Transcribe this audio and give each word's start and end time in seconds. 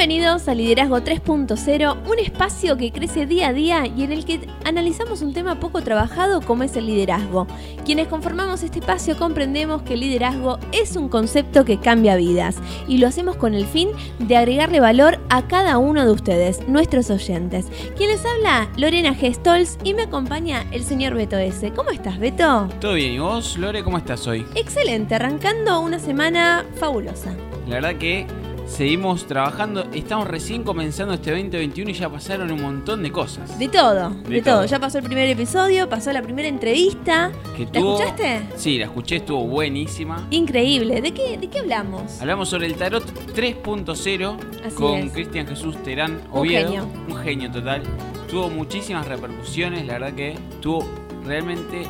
Bienvenidos 0.00 0.48
a 0.48 0.54
Liderazgo 0.54 0.96
3.0, 1.00 2.10
un 2.10 2.18
espacio 2.18 2.78
que 2.78 2.90
crece 2.90 3.26
día 3.26 3.48
a 3.48 3.52
día 3.52 3.86
y 3.86 4.02
en 4.02 4.12
el 4.12 4.24
que 4.24 4.48
analizamos 4.64 5.20
un 5.20 5.34
tema 5.34 5.60
poco 5.60 5.82
trabajado 5.82 6.40
como 6.40 6.62
es 6.62 6.74
el 6.76 6.86
liderazgo. 6.86 7.46
Quienes 7.84 8.08
conformamos 8.08 8.62
este 8.62 8.78
espacio 8.78 9.18
comprendemos 9.18 9.82
que 9.82 9.92
el 9.92 10.00
liderazgo 10.00 10.58
es 10.72 10.96
un 10.96 11.10
concepto 11.10 11.66
que 11.66 11.78
cambia 11.78 12.16
vidas 12.16 12.56
y 12.88 12.96
lo 12.96 13.08
hacemos 13.08 13.36
con 13.36 13.52
el 13.52 13.66
fin 13.66 13.90
de 14.18 14.38
agregarle 14.38 14.80
valor 14.80 15.20
a 15.28 15.46
cada 15.46 15.76
uno 15.76 16.06
de 16.06 16.12
ustedes, 16.12 16.66
nuestros 16.66 17.10
oyentes. 17.10 17.66
Quien 17.98 18.08
les 18.08 18.24
habla, 18.24 18.70
Lorena 18.78 19.12
Gestols 19.12 19.76
y 19.84 19.92
me 19.92 20.04
acompaña 20.04 20.64
el 20.72 20.82
señor 20.82 21.12
Beto 21.12 21.36
S. 21.36 21.72
¿Cómo 21.72 21.90
estás, 21.90 22.18
Beto? 22.18 22.70
Todo 22.80 22.94
bien, 22.94 23.12
¿y 23.12 23.18
vos, 23.18 23.58
Lore, 23.58 23.84
cómo 23.84 23.98
estás 23.98 24.26
hoy? 24.26 24.46
Excelente, 24.54 25.16
arrancando 25.16 25.78
una 25.80 25.98
semana 25.98 26.64
fabulosa. 26.76 27.36
La 27.66 27.74
verdad 27.74 27.96
que 27.96 28.26
Seguimos 28.70 29.26
trabajando, 29.26 29.84
estamos 29.92 30.28
recién 30.28 30.62
comenzando 30.62 31.12
este 31.12 31.32
2021 31.32 31.90
y 31.90 31.92
ya 31.92 32.08
pasaron 32.08 32.52
un 32.52 32.62
montón 32.62 33.02
de 33.02 33.10
cosas. 33.10 33.58
De 33.58 33.68
todo, 33.68 34.10
de, 34.10 34.40
todo. 34.40 34.64
Ya 34.64 34.78
pasó 34.78 34.98
el 34.98 35.04
primer 35.04 35.28
episodio, 35.28 35.88
pasó 35.88 36.12
la 36.12 36.22
primera 36.22 36.46
entrevista. 36.48 37.32
¿La 37.58 37.64
escuchaste? 37.64 38.42
Sí, 38.56 38.78
la 38.78 38.84
escuché, 38.84 39.16
estuvo 39.16 39.44
buenísima. 39.44 40.26
Increíble. 40.30 41.02
¿De 41.02 41.12
qué, 41.12 41.36
de 41.36 41.48
qué 41.48 41.58
hablamos? 41.58 42.20
Hablamos 42.20 42.48
sobre 42.48 42.66
el 42.66 42.76
tarot 42.76 43.04
3.0 43.34 44.74
con 44.74 45.08
Cristian 45.10 45.48
Jesús 45.48 45.76
Terán 45.82 46.20
Oviedo. 46.30 46.68
Un 46.68 46.76
genio. 46.76 46.88
Un 47.08 47.16
genio 47.16 47.50
total. 47.50 47.82
Tuvo 48.30 48.48
muchísimas 48.50 49.06
repercusiones, 49.08 49.84
la 49.84 49.94
verdad 49.94 50.14
que 50.14 50.38
tuvo 50.60 50.86
realmente 51.26 51.82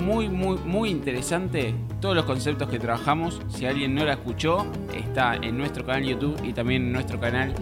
muy, 0.00 0.28
muy, 0.28 0.56
muy 0.58 0.90
interesante 0.90 1.74
todos 2.00 2.14
los 2.14 2.24
conceptos 2.24 2.68
que 2.68 2.78
trabajamos. 2.78 3.40
Si 3.48 3.66
alguien 3.66 3.94
no 3.94 4.04
la 4.04 4.14
escuchó, 4.14 4.66
está 4.94 5.34
en 5.34 5.58
nuestro 5.58 5.84
canal 5.84 6.04
YouTube 6.04 6.40
y 6.44 6.52
también 6.52 6.82
en 6.82 6.92
nuestro 6.92 7.18
canal 7.20 7.54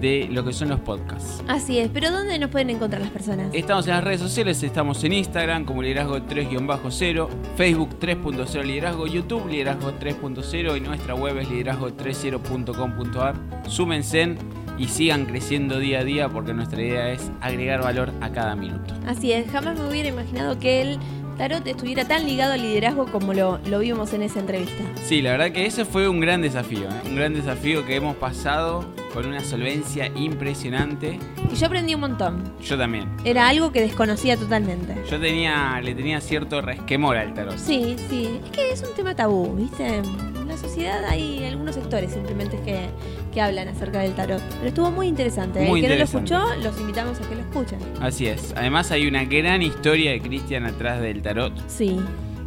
de 0.00 0.28
lo 0.30 0.44
que 0.44 0.52
son 0.52 0.68
los 0.68 0.80
podcasts. 0.80 1.42
Así 1.48 1.78
es, 1.78 1.90
pero 1.92 2.10
¿dónde 2.10 2.38
nos 2.38 2.50
pueden 2.50 2.70
encontrar 2.70 3.02
las 3.02 3.10
personas? 3.10 3.48
Estamos 3.52 3.86
en 3.86 3.94
las 3.94 4.04
redes 4.04 4.20
sociales, 4.20 4.62
estamos 4.62 5.02
en 5.04 5.12
Instagram 5.12 5.64
como 5.64 5.82
liderazgo 5.82 6.18
3-0, 6.18 7.28
Facebook 7.56 7.98
3.0 8.00 8.64
liderazgo, 8.64 9.06
YouTube 9.06 9.48
liderazgo 9.48 9.92
3.0 9.92 10.76
y 10.76 10.80
nuestra 10.80 11.14
web 11.14 11.38
es 11.38 11.48
liderazgo30.com.ar. 11.48 13.34
Súmense 13.68 14.36
y 14.78 14.88
sigan 14.88 15.26
creciendo 15.26 15.78
día 15.78 16.00
a 16.00 16.04
día 16.04 16.28
porque 16.30 16.54
nuestra 16.54 16.80
idea 16.80 17.12
es 17.12 17.30
agregar 17.42 17.82
valor 17.82 18.12
a 18.22 18.30
cada 18.30 18.56
minuto. 18.56 18.94
Así 19.06 19.30
es, 19.32 19.50
jamás 19.50 19.78
me 19.78 19.86
hubiera 19.86 20.08
imaginado 20.08 20.58
que 20.58 20.80
él 20.80 20.98
tarot 21.40 21.66
estuviera 21.66 22.06
tan 22.06 22.26
ligado 22.26 22.52
al 22.52 22.60
liderazgo 22.60 23.06
como 23.06 23.32
lo, 23.32 23.58
vimos 23.78 24.12
en 24.12 24.20
esa 24.20 24.40
entrevista. 24.40 24.84
Sí, 25.02 25.22
la 25.22 25.30
verdad 25.30 25.52
que 25.52 25.64
ese 25.64 25.86
fue 25.86 26.06
un 26.06 26.20
gran 26.20 26.42
desafío, 26.42 26.82
¿eh? 26.82 27.08
un 27.08 27.16
gran 27.16 27.32
desafío 27.32 27.86
que 27.86 27.96
hemos 27.96 28.14
pasado 28.16 28.84
con 29.14 29.24
una 29.24 29.40
solvencia 29.40 30.08
impresionante. 30.14 31.18
Y 31.50 31.56
yo 31.56 31.66
aprendí 31.66 31.94
un 31.94 32.02
montón. 32.02 32.44
Yo 32.62 32.76
también. 32.76 33.08
Era 33.24 33.48
algo 33.48 33.72
que 33.72 33.80
desconocía 33.80 34.36
totalmente. 34.36 34.94
Yo 35.10 35.18
tenía, 35.18 35.80
le 35.80 35.94
tenía 35.94 36.20
cierto 36.20 36.60
resquemor 36.60 37.16
al 37.16 37.32
tarot. 37.32 37.56
Sí, 37.56 37.96
sí. 38.10 38.38
Es 38.44 38.50
que 38.50 38.72
es 38.72 38.82
un 38.82 38.94
tema 38.94 39.16
tabú, 39.16 39.56
¿viste? 39.56 39.96
En 39.96 40.46
la 40.46 40.58
sociedad 40.58 41.02
hay 41.06 41.42
algunos 41.46 41.74
sectores 41.74 42.12
simplemente 42.12 42.60
que, 42.66 42.90
que 43.32 43.40
hablan 43.40 43.68
acerca 43.68 44.00
del 44.00 44.14
tarot. 44.14 44.42
Pero 44.56 44.68
estuvo 44.68 44.90
muy 44.90 45.06
interesante. 45.08 45.60
Muy 45.66 45.80
El 45.80 45.86
que 45.86 45.92
no 45.92 45.98
lo 45.98 46.04
escuchó, 46.04 46.54
los 46.62 46.80
invitamos 46.80 47.20
a 47.20 47.28
que 47.28 47.34
lo 47.34 47.40
escuchen. 47.40 47.78
Así 48.00 48.26
es. 48.26 48.52
Además 48.56 48.90
hay 48.90 49.06
una 49.06 49.24
gran 49.24 49.62
historia 49.62 50.10
de 50.12 50.20
Cristian 50.20 50.66
atrás 50.66 51.00
del 51.00 51.22
tarot. 51.22 51.52
Sí. 51.68 51.98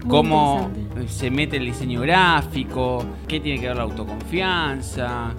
cómo 0.07 0.69
se 1.07 1.31
mete 1.31 1.57
el 1.57 1.65
diseño 1.65 2.01
gráfico, 2.01 3.05
qué 3.27 3.39
tiene 3.39 3.61
que 3.61 3.67
ver 3.67 3.77
la 3.77 3.83
autoconfianza, 3.83 5.33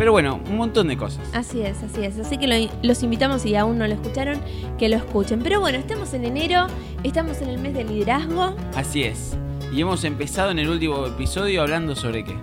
pero 0.00 0.12
bueno, 0.12 0.40
un 0.48 0.56
montón 0.56 0.88
de 0.88 0.96
cosas. 0.96 1.20
Así 1.34 1.60
es, 1.60 1.82
así 1.82 2.02
es. 2.02 2.18
Así 2.18 2.38
que 2.38 2.70
los 2.82 3.02
invitamos, 3.02 3.42
si 3.42 3.54
aún 3.54 3.76
no 3.76 3.86
lo 3.86 3.92
escucharon, 3.92 4.40
que 4.78 4.88
lo 4.88 4.96
escuchen. 4.96 5.40
Pero 5.42 5.60
bueno, 5.60 5.76
estamos 5.76 6.14
en 6.14 6.24
enero, 6.24 6.68
estamos 7.04 7.42
en 7.42 7.50
el 7.50 7.58
mes 7.58 7.74
del 7.74 7.88
liderazgo. 7.88 8.54
Así 8.74 9.02
es. 9.02 9.36
Y 9.74 9.82
hemos 9.82 10.04
empezado 10.04 10.52
en 10.52 10.58
el 10.58 10.70
último 10.70 11.04
episodio 11.06 11.60
hablando 11.60 11.94
sobre 11.94 12.24
qué. 12.24 12.34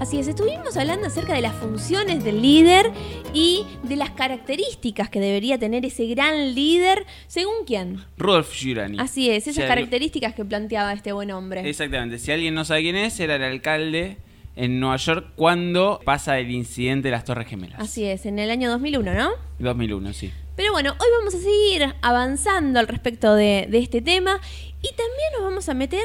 Así 0.00 0.18
es, 0.18 0.28
estuvimos 0.28 0.78
hablando 0.78 1.06
acerca 1.06 1.34
de 1.34 1.42
las 1.42 1.54
funciones 1.54 2.24
del 2.24 2.40
líder 2.40 2.90
y 3.34 3.66
de 3.82 3.96
las 3.96 4.08
características 4.10 5.10
que 5.10 5.20
debería 5.20 5.58
tener 5.58 5.84
ese 5.84 6.06
gran 6.06 6.54
líder, 6.54 7.04
según 7.26 7.66
quién. 7.66 8.02
Rudolf 8.16 8.50
Giuliani. 8.50 8.96
Así 8.98 9.28
es, 9.28 9.46
esas 9.46 9.66
características 9.66 10.34
que 10.34 10.42
planteaba 10.42 10.94
este 10.94 11.12
buen 11.12 11.30
hombre. 11.30 11.68
Exactamente, 11.68 12.18
si 12.18 12.32
alguien 12.32 12.54
no 12.54 12.64
sabe 12.64 12.80
quién 12.80 12.96
es, 12.96 13.20
era 13.20 13.36
el 13.36 13.42
alcalde 13.42 14.16
en 14.56 14.80
Nueva 14.80 14.96
York 14.96 15.32
cuando 15.36 16.00
pasa 16.02 16.38
el 16.38 16.50
incidente 16.50 17.08
de 17.08 17.12
las 17.12 17.24
Torres 17.24 17.46
Gemelas. 17.46 17.78
Así 17.78 18.06
es, 18.06 18.24
en 18.24 18.38
el 18.38 18.50
año 18.50 18.70
2001, 18.70 19.12
¿no? 19.12 19.30
2001, 19.58 20.14
sí. 20.14 20.32
Pero 20.56 20.72
bueno, 20.72 20.92
hoy 20.98 21.06
vamos 21.18 21.34
a 21.34 21.38
seguir 21.38 21.94
avanzando 22.00 22.80
al 22.80 22.88
respecto 22.88 23.34
de, 23.34 23.68
este 23.72 24.00
tema 24.00 24.40
y 24.80 24.88
también 24.88 25.32
nos 25.34 25.42
vamos 25.42 25.68
a 25.68 25.74
meter 25.74 26.04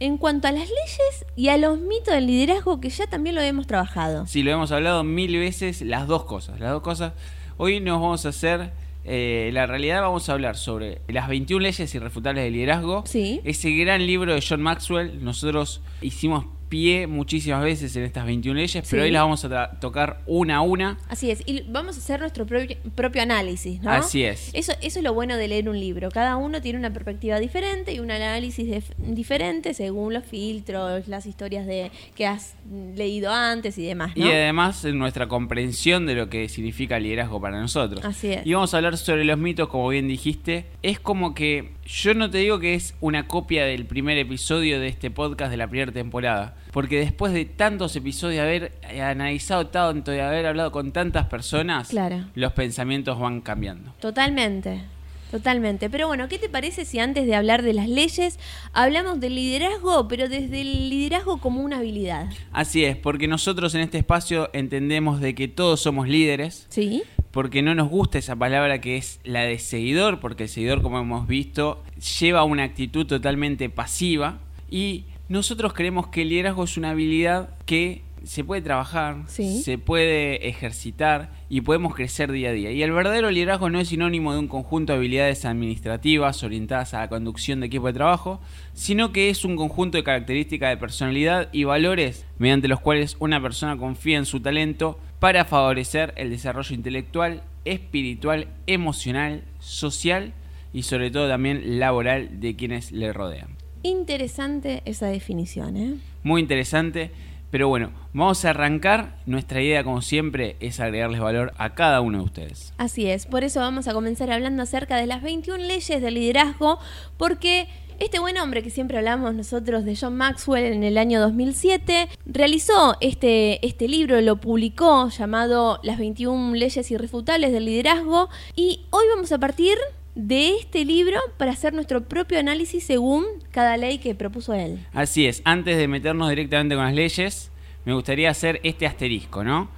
en 0.00 0.18
cuanto 0.18 0.48
a 0.48 0.52
las 0.52 0.68
leyes 0.68 1.26
y 1.36 1.48
a 1.48 1.56
los 1.56 1.78
mitos 1.78 2.14
del 2.14 2.26
liderazgo 2.26 2.80
que 2.80 2.90
ya 2.90 3.06
también 3.06 3.34
lo 3.34 3.40
hemos 3.40 3.66
trabajado. 3.66 4.26
Sí, 4.26 4.42
lo 4.42 4.50
hemos 4.50 4.72
hablado 4.72 5.04
mil 5.04 5.36
veces, 5.38 5.82
las 5.82 6.06
dos 6.06 6.24
cosas. 6.24 6.60
Las 6.60 6.70
dos 6.70 6.82
cosas. 6.82 7.12
Hoy 7.56 7.80
nos 7.80 8.00
vamos 8.00 8.26
a 8.26 8.30
hacer 8.30 8.72
eh, 9.08 9.50
la 9.52 9.66
realidad 9.66 10.02
vamos 10.02 10.28
a 10.28 10.32
hablar 10.32 10.56
sobre 10.56 11.00
las 11.06 11.28
21 11.28 11.62
leyes 11.62 11.94
irrefutables 11.94 12.42
del 12.42 12.52
liderazgo. 12.52 13.04
Sí. 13.06 13.40
Ese 13.44 13.70
gran 13.70 14.04
libro 14.04 14.34
de 14.34 14.44
John 14.46 14.60
Maxwell. 14.60 15.22
Nosotros 15.22 15.80
hicimos 16.02 16.46
pie 16.68 17.06
muchísimas 17.06 17.62
veces 17.62 17.94
en 17.96 18.04
estas 18.04 18.26
21 18.26 18.58
leyes, 18.58 18.86
pero 18.90 19.02
hoy 19.02 19.10
las 19.10 19.22
vamos 19.22 19.44
a 19.44 19.70
tocar 19.80 20.20
una 20.26 20.56
a 20.56 20.60
una. 20.60 20.98
Así 21.08 21.30
es, 21.30 21.42
y 21.46 21.62
vamos 21.68 21.96
a 21.96 22.00
hacer 22.00 22.20
nuestro 22.20 22.46
propio, 22.46 23.22
análisis, 23.22 23.82
¿no? 23.82 23.90
Así 23.90 24.24
es. 24.24 24.50
Eso, 24.52 24.72
eso 24.82 24.98
es 24.98 25.04
lo 25.04 25.14
bueno 25.14 25.36
de 25.36 25.48
leer 25.48 25.68
un 25.68 25.78
libro. 25.78 26.10
Cada 26.10 26.36
uno 26.36 26.60
tiene 26.60 26.78
una 26.78 26.92
perspectiva 26.92 27.38
diferente 27.40 27.92
y 27.92 28.00
un 28.00 28.10
análisis 28.10 28.84
diferente 28.98 29.74
según 29.74 30.12
los 30.12 30.24
filtros, 30.24 31.08
las 31.08 31.26
historias 31.26 31.66
de 31.66 31.90
que 32.14 32.26
has 32.26 32.54
leído 32.94 33.32
antes 33.32 33.78
y 33.78 33.86
demás. 33.86 34.12
Y 34.14 34.24
además 34.24 34.84
nuestra 34.84 35.28
comprensión 35.28 36.06
de 36.06 36.14
lo 36.14 36.28
que 36.28 36.48
significa 36.48 36.98
liderazgo 36.98 37.40
para 37.40 37.60
nosotros. 37.60 38.04
Así 38.04 38.32
es. 38.32 38.46
Y 38.46 38.52
vamos 38.54 38.74
a 38.74 38.78
hablar 38.78 38.96
sobre 38.96 39.24
los 39.24 39.38
mitos, 39.38 39.68
como 39.68 39.88
bien 39.88 40.08
dijiste. 40.08 40.66
Es 40.82 41.00
como 41.00 41.34
que 41.34 41.72
yo 41.86 42.14
no 42.14 42.30
te 42.30 42.38
digo 42.38 42.58
que 42.58 42.74
es 42.74 42.94
una 43.00 43.28
copia 43.28 43.64
del 43.64 43.86
primer 43.86 44.18
episodio 44.18 44.80
de 44.80 44.88
este 44.88 45.10
podcast 45.10 45.50
de 45.50 45.56
la 45.56 45.68
primera 45.68 45.92
temporada 45.92 46.55
porque 46.76 46.98
después 46.98 47.32
de 47.32 47.46
tantos 47.46 47.96
episodios, 47.96 48.34
de 48.34 48.40
haber 48.42 48.72
eh, 48.90 49.00
analizado 49.00 49.68
tanto, 49.68 50.10
de 50.10 50.20
haber 50.20 50.44
hablado 50.44 50.70
con 50.72 50.92
tantas 50.92 51.24
personas, 51.24 51.90
los 52.34 52.52
pensamientos 52.52 53.18
van 53.18 53.40
cambiando. 53.40 53.94
Totalmente. 53.98 54.82
Totalmente. 55.30 55.88
Pero 55.88 56.06
bueno, 56.06 56.28
¿qué 56.28 56.38
te 56.38 56.50
parece 56.50 56.84
si 56.84 56.98
antes 56.98 57.24
de 57.24 57.34
hablar 57.34 57.62
de 57.62 57.72
las 57.72 57.88
leyes 57.88 58.38
hablamos 58.74 59.20
del 59.20 59.36
liderazgo, 59.36 60.06
pero 60.06 60.28
desde 60.28 60.60
el 60.60 60.90
liderazgo 60.90 61.38
como 61.38 61.62
una 61.62 61.78
habilidad? 61.78 62.28
Así 62.52 62.84
es, 62.84 62.94
porque 62.94 63.26
nosotros 63.26 63.74
en 63.74 63.80
este 63.80 63.96
espacio 63.96 64.50
entendemos 64.52 65.22
de 65.22 65.34
que 65.34 65.48
todos 65.48 65.80
somos 65.80 66.08
líderes. 66.08 66.66
Sí. 66.68 67.04
Porque 67.30 67.62
no 67.62 67.74
nos 67.74 67.88
gusta 67.88 68.18
esa 68.18 68.36
palabra 68.36 68.82
que 68.82 68.98
es 68.98 69.18
la 69.24 69.44
de 69.44 69.58
seguidor, 69.58 70.20
porque 70.20 70.42
el 70.42 70.48
seguidor, 70.50 70.82
como 70.82 70.98
hemos 70.98 71.26
visto, 71.26 71.82
lleva 72.20 72.44
una 72.44 72.64
actitud 72.64 73.06
totalmente 73.06 73.70
pasiva 73.70 74.40
y 74.70 75.06
nosotros 75.28 75.72
creemos 75.72 76.08
que 76.08 76.22
el 76.22 76.28
liderazgo 76.28 76.64
es 76.64 76.76
una 76.76 76.90
habilidad 76.90 77.50
que 77.64 78.02
se 78.26 78.42
puede 78.42 78.62
trabajar, 78.62 79.24
se 79.28 79.78
puede 79.78 80.48
ejercitar 80.48 81.30
y 81.48 81.60
podemos 81.60 81.94
crecer 81.94 82.32
día 82.32 82.50
a 82.50 82.52
día. 82.52 82.72
Y 82.72 82.82
el 82.82 82.90
verdadero 82.90 83.30
liderazgo 83.30 83.70
no 83.70 83.78
es 83.78 83.88
sinónimo 83.88 84.32
de 84.32 84.40
un 84.40 84.48
conjunto 84.48 84.92
de 84.92 84.98
habilidades 84.98 85.44
administrativas 85.44 86.42
orientadas 86.42 86.92
a 86.94 87.00
la 87.00 87.08
conducción 87.08 87.60
de 87.60 87.66
equipo 87.66 87.86
de 87.86 87.92
trabajo, 87.92 88.40
sino 88.74 89.12
que 89.12 89.30
es 89.30 89.44
un 89.44 89.56
conjunto 89.56 89.96
de 89.96 90.04
características 90.04 90.70
de 90.70 90.76
personalidad 90.76 91.48
y 91.52 91.64
valores 91.64 92.26
mediante 92.38 92.68
los 92.68 92.80
cuales 92.80 93.16
una 93.20 93.40
persona 93.40 93.76
confía 93.76 94.18
en 94.18 94.26
su 94.26 94.40
talento 94.40 94.98
para 95.20 95.44
favorecer 95.44 96.12
el 96.16 96.30
desarrollo 96.30 96.74
intelectual, 96.74 97.42
espiritual, 97.64 98.48
emocional, 98.66 99.44
social 99.60 100.32
y 100.72 100.82
sobre 100.82 101.10
todo 101.10 101.28
también 101.28 101.78
laboral 101.78 102.40
de 102.40 102.56
quienes 102.56 102.90
le 102.90 103.12
rodean. 103.12 103.55
Interesante 103.86 104.82
esa 104.84 105.06
definición, 105.06 105.76
¿eh? 105.76 105.94
Muy 106.24 106.40
interesante. 106.40 107.12
Pero 107.52 107.68
bueno, 107.68 107.92
vamos 108.12 108.44
a 108.44 108.50
arrancar. 108.50 109.16
Nuestra 109.26 109.62
idea, 109.62 109.84
como 109.84 110.02
siempre, 110.02 110.56
es 110.58 110.80
agregarles 110.80 111.20
valor 111.20 111.52
a 111.56 111.74
cada 111.74 112.00
uno 112.00 112.18
de 112.18 112.24
ustedes. 112.24 112.74
Así 112.78 113.06
es, 113.06 113.26
por 113.26 113.44
eso 113.44 113.60
vamos 113.60 113.86
a 113.86 113.92
comenzar 113.94 114.32
hablando 114.32 114.64
acerca 114.64 114.96
de 114.96 115.06
las 115.06 115.22
21 115.22 115.58
leyes 115.58 116.02
del 116.02 116.14
liderazgo, 116.14 116.80
porque 117.16 117.68
este 118.00 118.18
buen 118.18 118.36
hombre 118.38 118.64
que 118.64 118.70
siempre 118.70 118.98
hablamos 118.98 119.34
nosotros 119.34 119.84
de 119.84 119.96
John 119.96 120.16
Maxwell 120.16 120.64
en 120.64 120.82
el 120.82 120.98
año 120.98 121.20
2007, 121.20 122.08
realizó 122.26 122.96
este, 123.00 123.64
este 123.64 123.86
libro, 123.86 124.20
lo 124.20 124.36
publicó 124.36 125.08
llamado 125.08 125.78
Las 125.84 125.98
21 125.98 126.56
leyes 126.56 126.90
irrefutables 126.90 127.52
del 127.52 127.66
liderazgo, 127.66 128.28
y 128.56 128.80
hoy 128.90 129.06
vamos 129.14 129.30
a 129.30 129.38
partir 129.38 129.78
de 130.16 130.56
este 130.56 130.84
libro 130.84 131.20
para 131.36 131.52
hacer 131.52 131.74
nuestro 131.74 132.02
propio 132.08 132.38
análisis 132.38 132.84
según 132.84 133.24
cada 133.50 133.76
ley 133.76 133.98
que 133.98 134.14
propuso 134.14 134.54
él. 134.54 134.84
Así 134.92 135.26
es, 135.26 135.42
antes 135.44 135.76
de 135.76 135.86
meternos 135.86 136.30
directamente 136.30 136.74
con 136.74 136.84
las 136.84 136.94
leyes, 136.94 137.50
me 137.84 137.92
gustaría 137.92 138.30
hacer 138.30 138.58
este 138.64 138.86
asterisco, 138.86 139.44
¿no? 139.44 139.68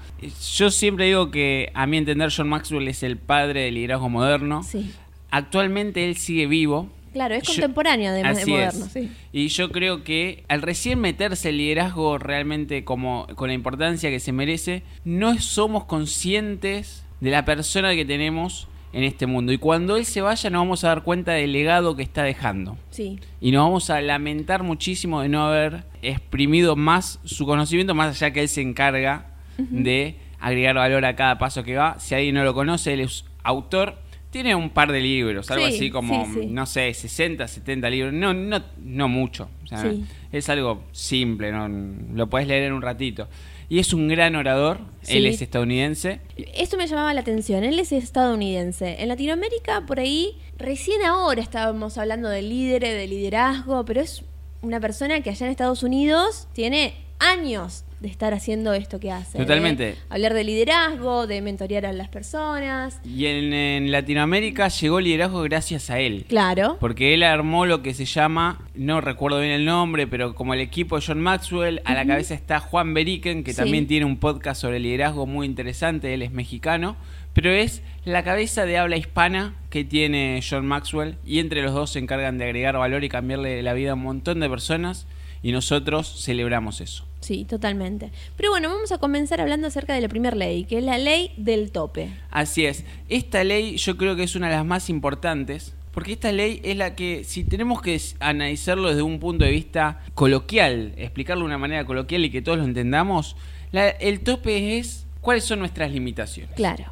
Yo 0.55 0.71
siempre 0.71 1.07
digo 1.07 1.31
que 1.31 1.71
a 1.75 1.87
mi 1.87 1.99
entender 1.99 2.33
John 2.35 2.49
Maxwell 2.49 2.87
es 2.89 3.03
el 3.03 3.19
padre 3.19 3.65
del 3.65 3.75
liderazgo 3.75 4.09
moderno. 4.09 4.63
Sí. 4.63 4.93
Actualmente 5.31 6.09
él 6.09 6.17
sigue 6.17 6.47
vivo. 6.47 6.89
Claro, 7.13 7.35
es 7.35 7.45
contemporáneo 7.45 8.11
además 8.11 8.37
de 8.37 8.43
Así 8.43 8.51
moderno. 8.53 8.85
es. 8.87 8.93
Sí. 8.93 9.11
Y 9.33 9.49
yo 9.49 9.73
creo 9.73 10.05
que 10.05 10.45
al 10.49 10.63
recién 10.63 11.01
meterse 11.01 11.49
el 11.49 11.59
liderazgo 11.59 12.17
realmente 12.19 12.85
como 12.85 13.27
con 13.35 13.49
la 13.49 13.55
importancia 13.55 14.09
que 14.09 14.21
se 14.21 14.31
merece, 14.31 14.85
no 15.05 15.37
somos 15.41 15.85
conscientes 15.85 17.03
de 17.21 17.31
la 17.31 17.45
persona 17.45 17.95
que 17.97 18.05
tenemos 18.05 18.69
en 18.99 19.05
este 19.05 19.27
mundo. 19.27 19.53
Y 19.53 19.59
cuando 19.59 19.97
él 19.97 20.05
se 20.05 20.21
vaya 20.21 20.51
nos 20.51 20.61
vamos 20.61 20.83
a 20.85 20.89
dar 20.89 21.03
cuenta 21.05 21.33
del 21.33 21.53
legado 21.53 21.95
que 21.95 22.03
está 22.03 22.25
dejando. 22.25 22.77
Sí. 22.91 23.19
Y 23.41 23.53
nos 23.53 23.63
vamos 23.65 23.91
a 23.91 24.01
lamentar 24.01 24.65
muchísimo 24.65 25.23
de 25.23 25.29
no 25.29 25.47
haber 25.47 25.85
exprimido 26.03 26.75
más 26.75 27.21
su 27.25 27.47
conocimiento, 27.47 27.95
más 27.95 28.17
allá 28.17 28.33
que 28.33 28.41
él 28.43 28.49
se 28.49 28.61
encarga 28.61 29.27
de 29.57 30.17
agregar 30.41 30.75
valor 30.77 31.05
a 31.05 31.15
cada 31.17 31.39
paso 31.39 31.63
que 31.63 31.77
va. 31.77 31.99
Si 32.01 32.15
alguien 32.15 32.35
no 32.35 32.45
lo 32.45 32.55
conoce, 32.55 32.93
él 32.95 33.01
es 33.01 33.25
autor. 33.45 33.97
Tiene 34.31 34.55
un 34.55 34.71
par 34.71 34.93
de 34.93 35.01
libros, 35.01 35.51
algo 35.51 35.67
Sí, 35.69 35.75
así 35.75 35.91
como, 35.91 36.27
sí, 36.27 36.33
sí. 36.41 36.47
no 36.47 36.67
sé, 36.67 36.93
60, 36.93 37.49
70 37.49 37.89
libros. 37.91 38.13
No, 38.13 38.35
no, 38.35 38.63
no 38.83 39.09
mucho. 39.09 39.49
O 39.65 39.67
sea, 39.69 39.83
Sí. 39.91 40.05
Es 40.31 40.49
algo 40.51 40.85
simple, 40.93 41.51
¿no? 41.53 41.67
lo 42.15 42.27
puedes 42.29 42.47
leer 42.49 42.65
en 42.65 42.75
un 42.75 42.83
ratito. 42.83 43.29
Y 43.69 43.79
es 43.79 43.93
un 43.93 44.09
gran 44.09 44.35
orador. 44.35 44.81
Él 45.07 45.27
es 45.27 45.43
estadounidense. 45.43 46.21
Esto 46.55 46.77
me 46.77 46.87
llamaba 46.87 47.13
la 47.13 47.21
atención. 47.21 47.65
Él 47.65 47.79
es 47.79 47.93
estadounidense. 47.93 49.03
En 49.03 49.09
Latinoamérica, 49.09 49.85
por 49.87 50.01
ahí, 50.01 50.39
recién 50.57 51.03
ahora 51.03 51.43
estábamos 51.43 51.99
hablando 51.99 52.29
de 52.29 52.43
líderes, 52.43 52.95
de 52.95 53.07
liderazgo, 53.07 53.85
pero 53.85 54.01
es 54.01 54.25
una 54.63 54.81
persona 54.81 55.21
que 55.21 55.31
allá 55.31 55.47
en 55.47 55.53
Estados 55.53 55.83
Unidos 55.83 56.49
tiene 56.53 56.95
años 57.19 57.85
de 58.01 58.09
estar 58.09 58.33
haciendo 58.35 58.73
esto 58.75 59.01
que 59.01 59.11
hace. 59.11 59.39
de 59.39 59.45
Totalmente. 59.45 59.97
hablar 60.09 60.35
de 60.35 60.45
liderazgo, 60.45 61.27
de 61.27 61.41
mentorear 61.43 61.85
a 61.87 61.93
las 61.93 62.09
personas. 62.09 63.01
Y 63.05 63.27
en, 63.27 63.53
en 63.53 63.91
Latinoamérica 63.91 64.69
llegó 64.69 64.99
el 65.01 65.07
liderazgo 65.07 65.43
gracias 65.43 65.91
a 65.91 65.99
él. 65.99 66.25
Claro. 66.29 66.77
Porque 66.79 67.15
él 67.15 67.23
armó 67.25 67.67
lo 67.67 67.83
que 67.83 67.95
se 67.95 68.05
llama, 68.05 68.61
no 68.75 69.01
recuerdo 69.01 69.41
bien 69.41 69.53
el 69.53 69.65
nombre, 69.65 70.07
pero 70.07 70.35
como 70.35 70.55
el 70.55 70.61
equipo 70.61 70.97
de 70.99 71.05
John 71.07 71.21
Maxwell, 71.21 71.83
a 71.85 71.95
la 71.95 72.07
cabeza 72.07 72.35
está 72.35 72.61
Juan 72.61 72.95
Beriken, 72.95 73.43
que 73.43 73.51
Sí. 73.53 73.57
también 73.59 73.87
tiene 73.89 74.07
un 74.07 74.19
podcast 74.19 74.61
sobre 74.61 74.79
liderazgo 74.79 75.27
muy 75.27 75.47
interesante, 75.47 76.15
él 76.15 76.23
es 76.23 76.31
mexicano, 76.31 76.97
pero 77.33 77.51
es 77.51 77.83
la 78.05 78.23
cabeza 78.23 78.65
de 78.65 78.79
habla 78.79 78.97
hispana 78.97 79.55
que 79.71 79.85
tiene 79.85 80.41
John 80.49 80.67
Maxwell 80.67 81.17
y 81.27 81.41
entre 81.41 81.63
los 81.63 81.73
dos 81.75 81.91
se 81.91 81.99
encargan 81.99 82.39
de 82.39 82.45
agregar 82.45 82.77
valor 82.79 83.03
y 83.03 83.09
cambiarle 83.09 83.63
la 83.63 83.73
vida 83.75 83.91
a 83.91 83.95
un 83.95 84.03
montón 84.03 84.39
de 84.41 84.49
personas 84.49 85.07
y 85.43 85.51
nosotros 85.53 86.23
celebramos 86.25 86.81
eso. 86.81 87.08
Sí, 87.29 87.45
totalmente. 87.45 88.11
Pero 88.39 88.49
bueno, 88.49 88.71
vamos 88.71 88.91
a 88.91 88.97
comenzar 88.97 89.39
hablando 89.43 89.67
acerca 89.67 89.93
de 89.93 90.01
la 90.01 90.09
primera 90.09 90.35
ley, 90.35 90.65
que 90.65 90.79
es 90.79 90.83
la 90.85 90.97
ley 90.97 91.31
del 91.37 91.71
tope. 91.73 92.09
Así 92.31 92.65
es. 92.65 92.85
Esta 93.11 93.45
ley 93.45 93.77
yo 93.77 93.99
creo 93.99 94.17
que 94.17 94.23
es 94.23 94.35
una 94.35 94.49
de 94.49 94.57
las 94.57 94.65
más 94.65 94.89
importantes. 94.89 95.75
Porque 95.93 96.13
esta 96.13 96.33
ley 96.33 96.61
es 96.65 96.75
la 96.79 96.95
que, 96.95 97.25
si 97.25 97.45
tenemos 97.45 97.83
que 97.83 98.01
analizarlo 98.21 98.89
desde 98.89 99.03
un 99.03 99.19
punto 99.21 99.45
de 99.45 99.51
vista 99.51 100.01
coloquial, 100.15 100.95
explicarlo 100.97 101.43
de 101.43 101.47
una 101.49 101.59
manera 101.59 101.85
coloquial 101.85 102.25
y 102.25 102.31
que 102.31 102.41
todos 102.41 102.57
lo 102.57 102.65
entendamos, 102.65 103.37
la- 103.73 103.89
el 103.91 104.21
tope 104.21 104.79
es 104.79 105.05
cuáles 105.21 105.45
son 105.45 105.59
nuestras 105.59 105.91
limitaciones. 105.93 106.55
Claro. 106.57 106.85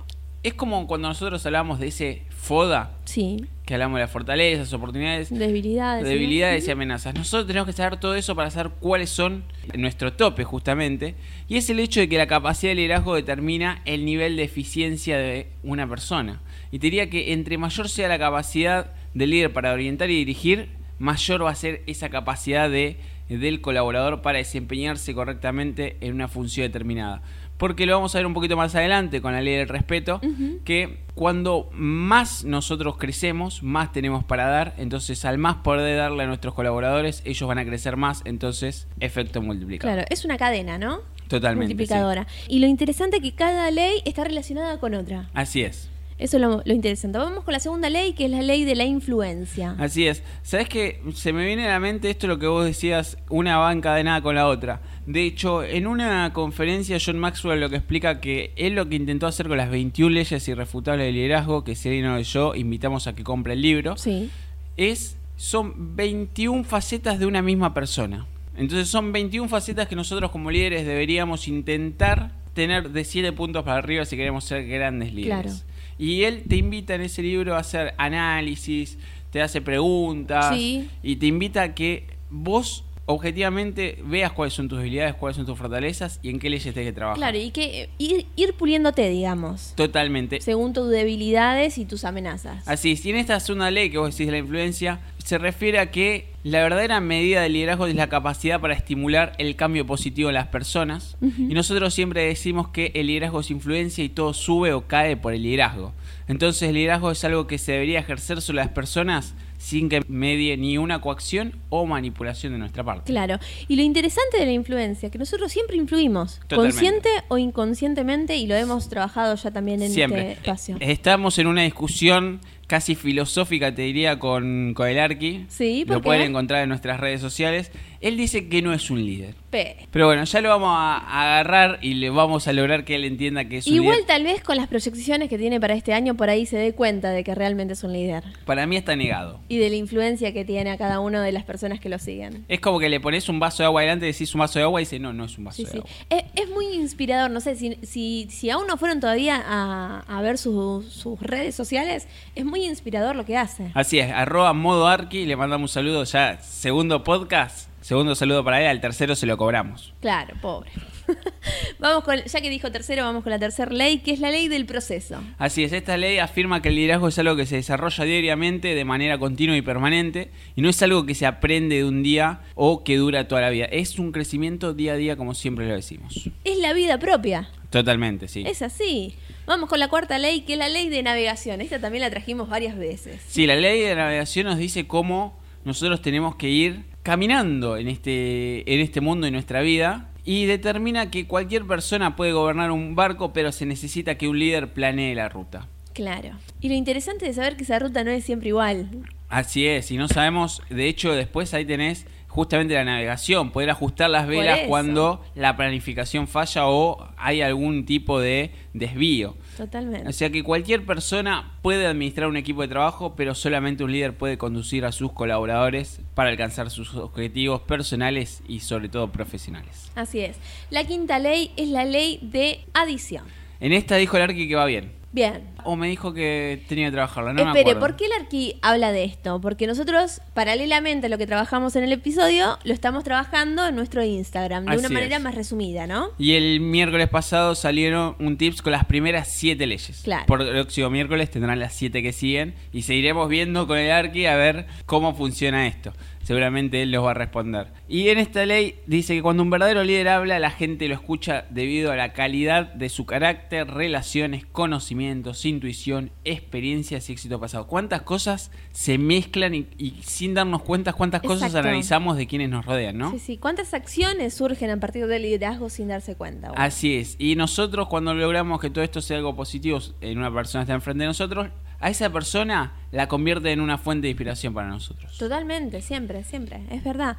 Es 0.42 0.52
como 0.52 0.86
cuando 0.86 1.08
nosotros 1.08 1.46
hablamos 1.46 1.78
de 1.80 1.86
ese 1.86 2.22
FODA, 2.40 2.92
Sí. 3.04 3.44
que 3.64 3.74
hablamos 3.74 3.96
de 3.96 4.02
las 4.02 4.10
fortalezas, 4.10 4.72
oportunidades, 4.72 5.30
Debilidades. 5.36 6.04
debilidades 6.06 6.68
y 6.68 6.70
amenazas. 6.70 7.14
Nosotros 7.14 7.46
tenemos 7.48 7.66
que 7.66 7.72
saber 7.72 7.98
todo 7.98 8.14
eso 8.14 8.36
para 8.36 8.50
saber 8.50 8.72
cuáles 8.78 9.10
son 9.10 9.44
nuestro 9.76 10.12
tope 10.12 10.44
justamente. 10.44 11.14
Y 11.48 11.56
es 11.56 11.68
el 11.70 11.80
hecho 11.80 11.98
de 12.00 12.08
que 12.08 12.18
la 12.18 12.26
capacidad 12.28 12.70
de 12.70 12.76
liderazgo 12.76 13.14
determina 13.16 13.82
el 13.84 14.04
nivel 14.04 14.36
de 14.36 14.44
eficiencia 14.44 15.18
de 15.18 15.48
una 15.64 15.88
persona. 15.88 16.40
Y 16.70 16.78
te 16.78 16.86
diría 16.86 17.10
que 17.10 17.32
entre 17.32 17.58
mayor 17.58 17.88
sea 17.88 18.08
la 18.08 18.18
capacidad 18.18 18.92
del 19.14 19.30
líder 19.30 19.52
para 19.52 19.72
orientar 19.72 20.10
y 20.10 20.14
dirigir, 20.16 20.68
mayor 20.98 21.44
va 21.44 21.50
a 21.50 21.54
ser 21.56 21.82
esa 21.86 22.08
capacidad 22.10 22.70
de, 22.70 22.98
del 23.28 23.60
colaborador 23.60 24.22
para 24.22 24.38
desempeñarse 24.38 25.12
correctamente 25.14 25.96
en 26.00 26.14
una 26.14 26.28
función 26.28 26.66
determinada. 26.68 27.22
Porque 27.58 27.86
lo 27.86 27.94
vamos 27.94 28.14
a 28.14 28.18
ver 28.18 28.26
un 28.26 28.34
poquito 28.34 28.56
más 28.56 28.74
adelante 28.74 29.20
con 29.20 29.32
la 29.32 29.40
ley 29.40 29.56
del 29.56 29.68
respeto, 29.68 30.20
que 30.64 30.98
cuando 31.14 31.70
más 31.72 32.44
nosotros 32.44 32.96
crecemos, 32.98 33.62
más 33.62 33.92
tenemos 33.92 34.24
para 34.24 34.46
dar, 34.46 34.74
entonces 34.76 35.24
al 35.24 35.38
más 35.38 35.56
poder 35.56 35.96
darle 35.96 36.24
a 36.24 36.26
nuestros 36.26 36.54
colaboradores, 36.54 37.22
ellos 37.24 37.48
van 37.48 37.58
a 37.58 37.64
crecer 37.64 37.96
más, 37.96 38.22
entonces 38.24 38.86
efecto 39.00 39.40
multiplicador. 39.40 39.94
Claro, 39.94 40.08
es 40.10 40.24
una 40.24 40.36
cadena, 40.36 40.78
¿no? 40.78 41.00
Totalmente. 41.28 41.74
Multiplicadora. 41.74 42.26
Y 42.48 42.58
lo 42.58 42.66
interesante 42.66 43.16
es 43.16 43.22
que 43.22 43.32
cada 43.32 43.70
ley 43.70 44.02
está 44.04 44.24
relacionada 44.24 44.78
con 44.78 44.94
otra. 44.94 45.28
Así 45.34 45.62
es. 45.62 45.90
Eso 46.18 46.38
es 46.38 46.42
lo, 46.42 46.62
lo 46.64 46.72
interesante. 46.72 47.18
Vamos 47.18 47.44
con 47.44 47.52
la 47.52 47.60
segunda 47.60 47.90
ley, 47.90 48.14
que 48.14 48.24
es 48.24 48.30
la 48.30 48.40
ley 48.40 48.64
de 48.64 48.74
la 48.74 48.84
influencia. 48.84 49.74
Así 49.78 50.06
es. 50.06 50.22
¿Sabes 50.42 50.68
qué? 50.68 51.02
Se 51.14 51.32
me 51.32 51.44
viene 51.44 51.66
a 51.66 51.72
la 51.72 51.80
mente 51.80 52.08
esto 52.08 52.26
lo 52.26 52.38
que 52.38 52.46
vos 52.46 52.64
decías, 52.64 53.18
una 53.28 53.58
va 53.58 53.70
encadenada 53.72 54.22
con 54.22 54.34
la 54.34 54.46
otra. 54.46 54.80
De 55.06 55.24
hecho, 55.24 55.62
en 55.62 55.86
una 55.86 56.32
conferencia 56.32 56.98
John 57.04 57.18
Maxwell 57.18 57.60
lo 57.60 57.68
que 57.70 57.76
explica 57.76 58.20
que 58.20 58.52
él 58.56 58.74
lo 58.74 58.88
que 58.88 58.96
intentó 58.96 59.26
hacer 59.26 59.46
con 59.46 59.58
las 59.58 59.70
21 59.70 60.10
leyes 60.14 60.48
irrefutables 60.48 61.06
de 61.06 61.12
liderazgo, 61.12 61.64
que 61.64 61.74
si 61.76 61.88
alguien 61.90 62.06
no 62.06 62.16
leyó, 62.16 62.54
invitamos 62.54 63.06
a 63.06 63.14
que 63.14 63.22
compre 63.22 63.52
el 63.52 63.62
libro, 63.62 63.96
Sí. 63.96 64.30
es 64.76 65.16
son 65.36 65.94
21 65.96 66.64
facetas 66.64 67.18
de 67.18 67.26
una 67.26 67.42
misma 67.42 67.74
persona. 67.74 68.26
Entonces 68.56 68.88
son 68.88 69.12
21 69.12 69.48
facetas 69.50 69.86
que 69.86 69.94
nosotros 69.94 70.30
como 70.30 70.50
líderes 70.50 70.86
deberíamos 70.86 71.46
intentar 71.46 72.32
tener 72.54 72.88
de 72.90 73.04
7 73.04 73.32
puntos 73.32 73.62
para 73.64 73.76
arriba 73.76 74.06
si 74.06 74.16
queremos 74.16 74.44
ser 74.44 74.66
grandes 74.66 75.12
líderes. 75.12 75.62
Claro. 75.62 75.75
Y 75.98 76.24
él 76.24 76.44
te 76.48 76.56
invita 76.56 76.94
en 76.94 77.02
ese 77.02 77.22
libro 77.22 77.54
a 77.56 77.58
hacer 77.58 77.94
análisis, 77.98 78.98
te 79.30 79.40
hace 79.42 79.60
preguntas 79.60 80.54
Sí. 80.54 80.88
y 81.02 81.16
te 81.16 81.26
invita 81.26 81.62
a 81.62 81.74
que 81.74 82.06
vos 82.30 82.84
objetivamente 83.08 83.98
veas 84.04 84.32
cuáles 84.32 84.52
son 84.52 84.68
tus 84.68 84.78
habilidades, 84.80 85.14
cuáles 85.14 85.36
son 85.36 85.46
tus 85.46 85.56
fortalezas 85.56 86.18
y 86.22 86.30
en 86.30 86.38
qué 86.38 86.50
leyes 86.50 86.74
tenés 86.74 86.88
que 86.88 86.92
trabajar. 86.92 87.16
Claro, 87.18 87.38
y 87.38 87.50
que 87.50 87.82
eh, 87.84 87.88
ir, 87.98 88.26
ir 88.36 88.54
puliéndote, 88.54 89.08
digamos, 89.08 89.72
Totalmente. 89.76 90.40
según 90.40 90.72
tus 90.72 90.90
debilidades 90.90 91.78
y 91.78 91.84
tus 91.84 92.04
amenazas. 92.04 92.66
Así 92.68 92.92
es, 92.92 93.04
y 93.06 93.10
en 93.10 93.16
esta 93.16 93.38
segunda 93.40 93.70
ley 93.70 93.90
que 93.90 93.98
vos 93.98 94.10
decís 94.10 94.26
de 94.26 94.32
la 94.32 94.38
influencia, 94.38 95.00
se 95.26 95.38
refiere 95.38 95.80
a 95.80 95.90
que 95.90 96.28
la 96.44 96.60
verdadera 96.60 97.00
medida 97.00 97.42
del 97.42 97.54
liderazgo 97.54 97.88
es 97.88 97.96
la 97.96 98.08
capacidad 98.08 98.60
para 98.60 98.74
estimular 98.74 99.32
el 99.38 99.56
cambio 99.56 99.84
positivo 99.84 100.28
en 100.28 100.36
las 100.36 100.46
personas. 100.46 101.16
Y 101.20 101.52
nosotros 101.52 101.92
siempre 101.94 102.24
decimos 102.24 102.68
que 102.68 102.92
el 102.94 103.08
liderazgo 103.08 103.40
es 103.40 103.50
influencia 103.50 104.04
y 104.04 104.08
todo 104.08 104.32
sube 104.32 104.72
o 104.72 104.86
cae 104.86 105.16
por 105.16 105.34
el 105.34 105.42
liderazgo. 105.42 105.92
Entonces 106.28 106.68
el 106.68 106.76
liderazgo 106.76 107.10
es 107.10 107.24
algo 107.24 107.48
que 107.48 107.58
se 107.58 107.72
debería 107.72 107.98
ejercer 107.98 108.40
sobre 108.40 108.58
las 108.58 108.68
personas 108.68 109.34
sin 109.58 109.88
que 109.88 110.02
medie 110.06 110.56
ni 110.56 110.78
una 110.78 111.00
coacción 111.00 111.58
o 111.70 111.86
manipulación 111.86 112.52
de 112.52 112.58
nuestra 112.60 112.84
parte. 112.84 113.10
Claro. 113.10 113.38
Y 113.66 113.74
lo 113.74 113.82
interesante 113.82 114.38
de 114.38 114.46
la 114.46 114.52
influencia, 114.52 115.10
que 115.10 115.18
nosotros 115.18 115.50
siempre 115.50 115.76
influimos, 115.76 116.40
Totalmente. 116.46 116.76
consciente 116.76 117.08
o 117.28 117.38
inconscientemente, 117.38 118.36
y 118.36 118.46
lo 118.46 118.54
hemos 118.54 118.88
trabajado 118.88 119.34
ya 119.34 119.50
también 119.50 119.82
en 119.82 119.90
Siempre. 119.90 120.20
este 120.20 120.32
espacio. 120.34 120.76
Estamos 120.78 121.38
en 121.38 121.48
una 121.48 121.62
discusión 121.62 122.40
casi 122.66 122.94
filosófica, 122.94 123.74
te 123.74 123.82
diría, 123.82 124.18
con, 124.18 124.72
con 124.74 124.88
el 124.88 124.98
Arqui. 124.98 125.46
Sí, 125.48 125.84
¿por 125.86 125.96
Lo 125.96 126.00
qué? 126.02 126.06
pueden 126.06 126.22
encontrar 126.30 126.62
en 126.62 126.68
nuestras 126.68 126.98
redes 127.00 127.20
sociales. 127.20 127.70
Él 128.00 128.16
dice 128.16 128.48
que 128.48 128.60
no 128.62 128.72
es 128.74 128.90
un 128.90 129.04
líder. 129.04 129.34
Pe- 129.50 129.76
Pero 129.90 130.06
bueno, 130.06 130.22
ya 130.24 130.40
lo 130.40 130.50
vamos 130.50 130.68
a 130.70 130.98
agarrar 131.22 131.78
y 131.80 131.94
le 131.94 132.10
vamos 132.10 132.46
a 132.46 132.52
lograr 132.52 132.84
que 132.84 132.94
él 132.94 133.04
entienda 133.04 133.46
que 133.48 133.58
es 133.58 133.66
un 133.66 133.74
Igual 133.74 133.94
líder. 133.96 134.06
tal 134.06 134.22
vez 134.24 134.42
con 134.42 134.56
las 134.56 134.68
proyecciones 134.68 135.28
que 135.30 135.38
tiene 135.38 135.58
para 135.60 135.74
este 135.74 135.94
año, 135.94 136.14
por 136.14 136.28
ahí 136.28 136.44
se 136.44 136.56
dé 136.58 136.72
cuenta 136.74 137.10
de 137.10 137.24
que 137.24 137.34
realmente 137.34 137.72
es 137.72 137.82
un 137.82 137.92
líder. 137.94 138.22
Para 138.44 138.66
mí 138.66 138.76
está 138.76 138.94
negado. 138.96 139.40
Y 139.48 139.56
de 139.58 139.70
la 139.70 139.76
influencia 139.76 140.32
que 140.34 140.44
tiene 140.44 140.70
a 140.70 140.76
cada 140.76 141.00
una 141.00 141.22
de 141.22 141.32
las 141.32 141.44
personas 141.44 141.80
que 141.80 141.88
lo 141.88 141.98
siguen. 141.98 142.44
Es 142.48 142.60
como 142.60 142.78
que 142.78 142.88
le 142.90 143.00
pones 143.00 143.28
un 143.28 143.38
vaso 143.40 143.62
de 143.62 143.66
agua 143.66 143.80
adelante, 143.80 144.06
decís 144.06 144.34
un 144.34 144.40
vaso 144.40 144.58
de 144.58 144.64
agua 144.64 144.80
y 144.80 144.84
dice, 144.84 144.98
no, 144.98 145.12
no 145.12 145.24
es 145.24 145.38
un 145.38 145.44
vaso 145.44 145.56
Sí, 145.56 145.64
de 145.64 145.70
sí. 145.70 145.78
agua. 145.78 145.90
Es, 146.10 146.24
es 146.34 146.50
muy 146.50 146.66
inspirador, 146.74 147.30
no 147.30 147.40
sé, 147.40 147.56
si, 147.56 147.78
si, 147.82 148.26
si 148.30 148.50
aún 148.50 148.66
no 148.66 148.76
fueron 148.76 149.00
todavía 149.00 149.42
a, 149.44 150.00
a 150.06 150.20
ver 150.22 150.36
sus- 150.36 150.84
sus 150.92 151.18
redes 151.20 151.54
sociales, 151.54 152.06
es 152.34 152.44
muy 152.44 152.55
inspirador 152.64 153.16
lo 153.16 153.24
que 153.24 153.36
hace. 153.36 153.70
Así 153.74 153.98
es, 153.98 154.10
arroba 154.10 154.52
modo 154.52 154.86
arqui, 154.86 155.26
le 155.26 155.36
mandamos 155.36 155.70
un 155.70 155.74
saludo 155.74 156.04
ya, 156.04 156.40
segundo 156.40 157.04
podcast, 157.04 157.68
segundo 157.80 158.14
saludo 158.14 158.44
para 158.44 158.60
él, 158.60 158.68
al 158.68 158.80
tercero 158.80 159.14
se 159.14 159.26
lo 159.26 159.36
cobramos. 159.36 159.92
Claro, 160.00 160.34
pobre. 160.40 160.70
vamos 161.78 162.04
con, 162.04 162.22
ya 162.22 162.40
que 162.40 162.50
dijo 162.50 162.70
tercero, 162.70 163.04
vamos 163.04 163.22
con 163.22 163.30
la 163.30 163.38
tercera 163.38 163.70
ley, 163.72 163.98
que 163.98 164.12
es 164.12 164.20
la 164.20 164.30
ley 164.30 164.48
del 164.48 164.66
proceso. 164.66 165.20
Así 165.38 165.64
es, 165.64 165.72
esta 165.72 165.96
ley 165.96 166.18
afirma 166.18 166.62
que 166.62 166.68
el 166.68 166.76
liderazgo 166.76 167.08
es 167.08 167.18
algo 167.18 167.36
que 167.36 167.46
se 167.46 167.56
desarrolla 167.56 168.04
diariamente 168.04 168.74
de 168.74 168.84
manera 168.84 169.18
continua 169.18 169.56
y 169.56 169.62
permanente 169.62 170.30
y 170.54 170.62
no 170.62 170.68
es 170.68 170.82
algo 170.82 171.06
que 171.06 171.14
se 171.14 171.26
aprende 171.26 171.76
de 171.76 171.84
un 171.84 172.02
día 172.02 172.40
o 172.54 172.84
que 172.84 172.96
dura 172.96 173.28
toda 173.28 173.40
la 173.42 173.50
vida. 173.50 173.66
Es 173.66 173.98
un 173.98 174.12
crecimiento 174.12 174.74
día 174.74 174.94
a 174.94 174.96
día 174.96 175.16
como 175.16 175.34
siempre 175.34 175.68
lo 175.68 175.74
decimos. 175.74 176.30
Es 176.44 176.58
la 176.58 176.72
vida 176.72 176.98
propia. 176.98 177.48
Totalmente, 177.70 178.28
sí. 178.28 178.44
Es 178.46 178.62
así. 178.62 179.16
Vamos 179.46 179.68
con 179.68 179.78
la 179.78 179.86
cuarta 179.88 180.18
ley, 180.18 180.40
que 180.40 180.54
es 180.54 180.58
la 180.58 180.68
ley 180.68 180.88
de 180.88 181.04
navegación. 181.04 181.60
Esta 181.60 181.78
también 181.80 182.02
la 182.02 182.10
trajimos 182.10 182.48
varias 182.48 182.76
veces. 182.76 183.20
Sí, 183.28 183.46
la 183.46 183.54
ley 183.54 183.80
de 183.80 183.94
navegación 183.94 184.46
nos 184.46 184.58
dice 184.58 184.88
cómo 184.88 185.38
nosotros 185.64 186.02
tenemos 186.02 186.34
que 186.34 186.48
ir 186.48 186.84
caminando 187.04 187.76
en 187.76 187.86
este, 187.86 188.72
en 188.72 188.80
este 188.80 189.00
mundo, 189.00 189.28
en 189.28 189.34
nuestra 189.34 189.60
vida, 189.60 190.10
y 190.24 190.46
determina 190.46 191.12
que 191.12 191.28
cualquier 191.28 191.64
persona 191.64 192.16
puede 192.16 192.32
gobernar 192.32 192.72
un 192.72 192.96
barco, 192.96 193.32
pero 193.32 193.52
se 193.52 193.66
necesita 193.66 194.18
que 194.18 194.26
un 194.26 194.36
líder 194.40 194.72
planee 194.72 195.14
la 195.14 195.28
ruta. 195.28 195.68
Claro. 195.92 196.30
Y 196.60 196.68
lo 196.68 196.74
interesante 196.74 197.26
de 197.26 197.32
saber 197.32 197.56
que 197.56 197.62
esa 197.62 197.78
ruta 197.78 198.02
no 198.02 198.10
es 198.10 198.24
siempre 198.24 198.48
igual. 198.48 198.90
Así 199.28 199.66
es, 199.66 199.92
y 199.92 199.96
no 199.96 200.08
sabemos, 200.08 200.60
de 200.70 200.88
hecho 200.88 201.12
después 201.12 201.54
ahí 201.54 201.64
tenés 201.64 202.06
justamente 202.36 202.74
la 202.74 202.84
navegación, 202.84 203.50
poder 203.50 203.70
ajustar 203.70 204.10
las 204.10 204.26
velas 204.26 204.60
cuando 204.68 205.24
la 205.34 205.56
planificación 205.56 206.28
falla 206.28 206.66
o 206.66 207.08
hay 207.16 207.40
algún 207.40 207.86
tipo 207.86 208.20
de 208.20 208.50
desvío. 208.74 209.36
Totalmente. 209.56 210.06
O 210.06 210.12
sea 210.12 210.28
que 210.28 210.42
cualquier 210.42 210.84
persona 210.84 211.54
puede 211.62 211.86
administrar 211.86 212.28
un 212.28 212.36
equipo 212.36 212.60
de 212.60 212.68
trabajo, 212.68 213.16
pero 213.16 213.34
solamente 213.34 213.84
un 213.84 213.92
líder 213.92 214.18
puede 214.18 214.36
conducir 214.36 214.84
a 214.84 214.92
sus 214.92 215.12
colaboradores 215.12 216.02
para 216.14 216.28
alcanzar 216.28 216.68
sus 216.68 216.94
objetivos 216.94 217.62
personales 217.62 218.42
y 218.46 218.60
sobre 218.60 218.90
todo 218.90 219.10
profesionales. 219.10 219.90
Así 219.94 220.20
es. 220.20 220.36
La 220.68 220.84
quinta 220.84 221.18
ley 221.18 221.52
es 221.56 221.70
la 221.70 221.86
ley 221.86 222.18
de 222.20 222.66
adición. 222.74 223.24
En 223.60 223.72
esta 223.72 223.96
dijo 223.96 224.18
el 224.18 224.24
Arqui 224.24 224.46
que 224.46 224.56
va 224.56 224.66
bien. 224.66 224.92
Bien. 225.16 225.44
O 225.64 225.76
me 225.76 225.88
dijo 225.88 226.12
que 226.12 226.62
tenía 226.68 226.88
que 226.88 226.92
trabajarla, 226.92 227.32
no 227.32 227.48
Espere, 227.48 227.74
me 227.74 227.80
¿por 227.80 227.96
qué 227.96 228.04
el 228.04 228.12
Arqui 228.12 228.58
habla 228.60 228.92
de 228.92 229.04
esto? 229.04 229.40
Porque 229.40 229.66
nosotros, 229.66 230.20
paralelamente 230.34 231.06
a 231.06 231.08
lo 231.08 231.16
que 231.16 231.26
trabajamos 231.26 231.74
en 231.74 231.84
el 231.84 231.92
episodio, 231.92 232.58
lo 232.64 232.74
estamos 232.74 233.02
trabajando 233.02 233.66
en 233.66 233.74
nuestro 233.76 234.04
Instagram, 234.04 234.66
de 234.66 234.76
una 234.76 234.90
manera 234.90 235.18
más 235.18 235.34
resumida, 235.34 235.86
¿no? 235.86 236.10
Y 236.18 236.34
el 236.34 236.60
miércoles 236.60 237.08
pasado 237.08 237.54
salieron 237.54 238.14
un 238.18 238.36
tips 238.36 238.60
con 238.60 238.72
las 238.72 238.84
primeras 238.84 239.28
siete 239.28 239.66
leyes. 239.66 240.02
Claro. 240.04 240.26
Por 240.26 240.42
el 240.42 240.50
próximo 240.50 240.90
miércoles 240.90 241.30
tendrán 241.30 241.60
las 241.60 241.74
siete 241.74 242.02
que 242.02 242.12
siguen 242.12 242.54
y 242.70 242.82
seguiremos 242.82 243.30
viendo 243.30 243.66
con 243.66 243.78
el 243.78 243.90
Arqui 243.90 244.26
a 244.26 244.36
ver 244.36 244.66
cómo 244.84 245.14
funciona 245.14 245.66
esto 245.66 245.94
seguramente 246.26 246.82
él 246.82 246.90
los 246.90 247.04
va 247.04 247.12
a 247.12 247.14
responder. 247.14 247.68
Y 247.86 248.08
en 248.08 248.18
esta 248.18 248.44
ley 248.44 248.80
dice 248.88 249.14
que 249.14 249.22
cuando 249.22 249.44
un 249.44 249.50
verdadero 249.50 249.84
líder 249.84 250.08
habla, 250.08 250.40
la 250.40 250.50
gente 250.50 250.88
lo 250.88 250.94
escucha 250.94 251.46
debido 251.50 251.92
a 251.92 251.96
la 251.96 252.12
calidad 252.12 252.74
de 252.74 252.88
su 252.88 253.06
carácter, 253.06 253.68
relaciones, 253.68 254.44
conocimientos, 254.44 255.44
intuición, 255.44 256.10
experiencias 256.24 257.08
y 257.08 257.12
éxito 257.12 257.38
pasado. 257.38 257.68
¿Cuántas 257.68 258.02
cosas 258.02 258.50
se 258.72 258.98
mezclan 258.98 259.54
y, 259.54 260.00
sin 260.02 260.34
darnos 260.34 260.62
cuenta 260.62 260.94
cuántas 260.94 261.22
cosas 261.22 261.54
analizamos 261.54 262.16
de 262.16 262.26
quienes 262.26 262.50
nos 262.50 262.66
rodean, 262.66 262.98
no? 262.98 263.12
Sí, 263.12 263.20
sí. 263.20 263.38
¿Cuántas 263.38 263.72
acciones 263.72 264.34
surgen 264.34 264.70
a 264.70 264.80
partir 264.80 265.06
del 265.06 265.22
liderazgo 265.22 265.70
sin 265.70 265.86
darse 265.86 266.16
cuenta? 266.16 266.50
Así 266.56 266.96
es. 266.96 267.14
Y 267.20 267.36
nosotros 267.36 267.86
cuando 267.86 268.14
logramos 268.14 268.60
que 268.60 268.68
todo 268.68 268.82
esto 268.82 269.00
sea 269.00 269.18
algo 269.18 269.36
positivo 269.36 269.78
en 270.00 270.18
una 270.18 270.34
persona 270.34 270.62
que 270.62 270.64
está 270.64 270.74
enfrente 270.74 271.02
de 271.02 271.06
nosotros, 271.06 271.50
a 271.80 271.90
esa 271.90 272.10
persona 272.12 272.72
la 272.92 273.08
convierte 273.08 273.52
en 273.52 273.60
una 273.60 273.78
fuente 273.78 274.06
de 274.06 274.10
inspiración 274.10 274.54
para 274.54 274.68
nosotros. 274.68 275.16
Totalmente, 275.18 275.82
siempre, 275.82 276.24
siempre, 276.24 276.62
es 276.70 276.82
verdad. 276.82 277.16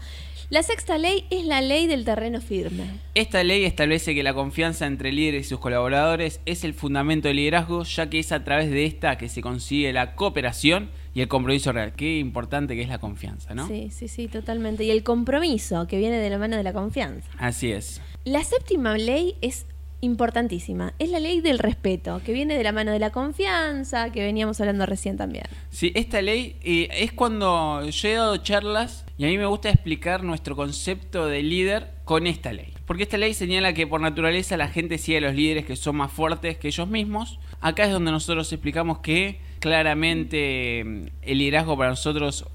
La 0.50 0.64
sexta 0.64 0.98
ley 0.98 1.26
es 1.30 1.46
la 1.46 1.62
ley 1.62 1.88
del 1.88 2.06
terreno 2.06 2.40
firme. 2.40 2.86
Esta 3.16 3.44
ley 3.44 3.66
establece 3.66 4.16
que 4.16 4.24
la 4.24 4.34
confianza 4.34 4.86
entre 4.86 5.12
líderes 5.12 5.46
y 5.46 5.50
sus 5.50 5.60
colaboradores 5.60 6.40
es 6.46 6.64
el 6.64 6.74
fundamento 6.74 7.28
del 7.28 7.38
liderazgo, 7.38 7.84
ya 7.84 8.10
que 8.10 8.20
es 8.20 8.32
a 8.32 8.44
través 8.44 8.72
de 8.72 8.86
esta 8.86 9.18
que 9.18 9.28
se 9.28 9.42
consigue 9.42 9.92
la 9.92 10.16
cooperación 10.16 10.90
y 11.14 11.22
el 11.22 11.28
compromiso 11.28 11.74
real. 11.74 11.94
Qué 11.94 12.20
importante 12.20 12.76
que 12.76 12.82
es 12.82 12.90
la 12.90 13.00
confianza, 13.00 13.54
¿no? 13.56 13.68
Sí, 13.68 13.90
sí, 13.92 14.08
sí, 14.08 14.28
totalmente. 14.28 14.84
Y 14.84 14.92
el 14.92 15.04
compromiso 15.04 15.86
que 15.88 15.98
viene 15.98 16.18
de 16.18 16.30
la 16.30 16.38
mano 16.38 16.56
de 16.56 16.64
la 16.64 16.74
confianza. 16.74 17.30
Así 17.40 17.72
es. 17.72 18.02
La 18.24 18.44
séptima 18.44 18.98
ley 18.98 19.36
es 19.42 19.66
importantísima. 20.02 20.94
Es 21.00 21.10
la 21.10 21.20
ley 21.20 21.42
del 21.42 21.60
respeto, 21.60 22.22
que 22.26 22.34
viene 22.34 22.58
de 22.58 22.64
la 22.64 22.72
mano 22.72 22.92
de 22.92 23.00
la 23.00 23.12
confianza, 23.12 24.12
que 24.12 24.22
veníamos 24.22 24.60
hablando 24.62 24.86
recién 24.86 25.18
también. 25.18 25.46
Sí, 25.70 25.92
esta 25.96 26.22
ley 26.22 26.58
eh, 26.64 26.90
es 26.92 27.12
cuando 27.12 27.88
yo 27.88 28.10
he 28.10 28.14
dado 28.14 28.38
charlas 28.38 29.06
y 29.18 29.26
a 29.26 29.28
mí 29.28 29.38
me 29.38 29.46
gusta 29.46 29.70
explicar 29.70 30.24
nuestro 30.24 30.56
concepto 30.56 31.26
de 31.26 31.42
líder 31.42 31.92
con 32.06 32.28
esta 32.28 32.54
ley. 32.54 32.74
Porque 32.86 33.04
esta 33.04 33.18
ley 33.18 33.34
señala 33.34 33.74
que 33.74 33.88
por 33.88 34.00
naturaleza 34.00 34.56
la 34.58 34.70
gente 34.70 34.98
sigue 34.98 35.18
a 35.18 35.22
los 35.22 35.36
líderes 35.36 35.66
que 35.66 35.76
son 35.76 35.98
más 35.98 36.12
fuertes 36.12 36.58
que 36.58 36.68
ellos 36.68 36.88
mismos. 36.88 37.40
Acá 37.60 37.86
es 37.86 37.92
donde 37.92 38.12
nosotros 38.12 38.52
explicamos 38.54 39.00
que 39.00 39.40
claramente 39.60 40.84
mm, 40.86 41.06
el 41.24 41.38
liderazgo 41.40 41.78
para 41.78 41.90
nosotros 41.90 42.46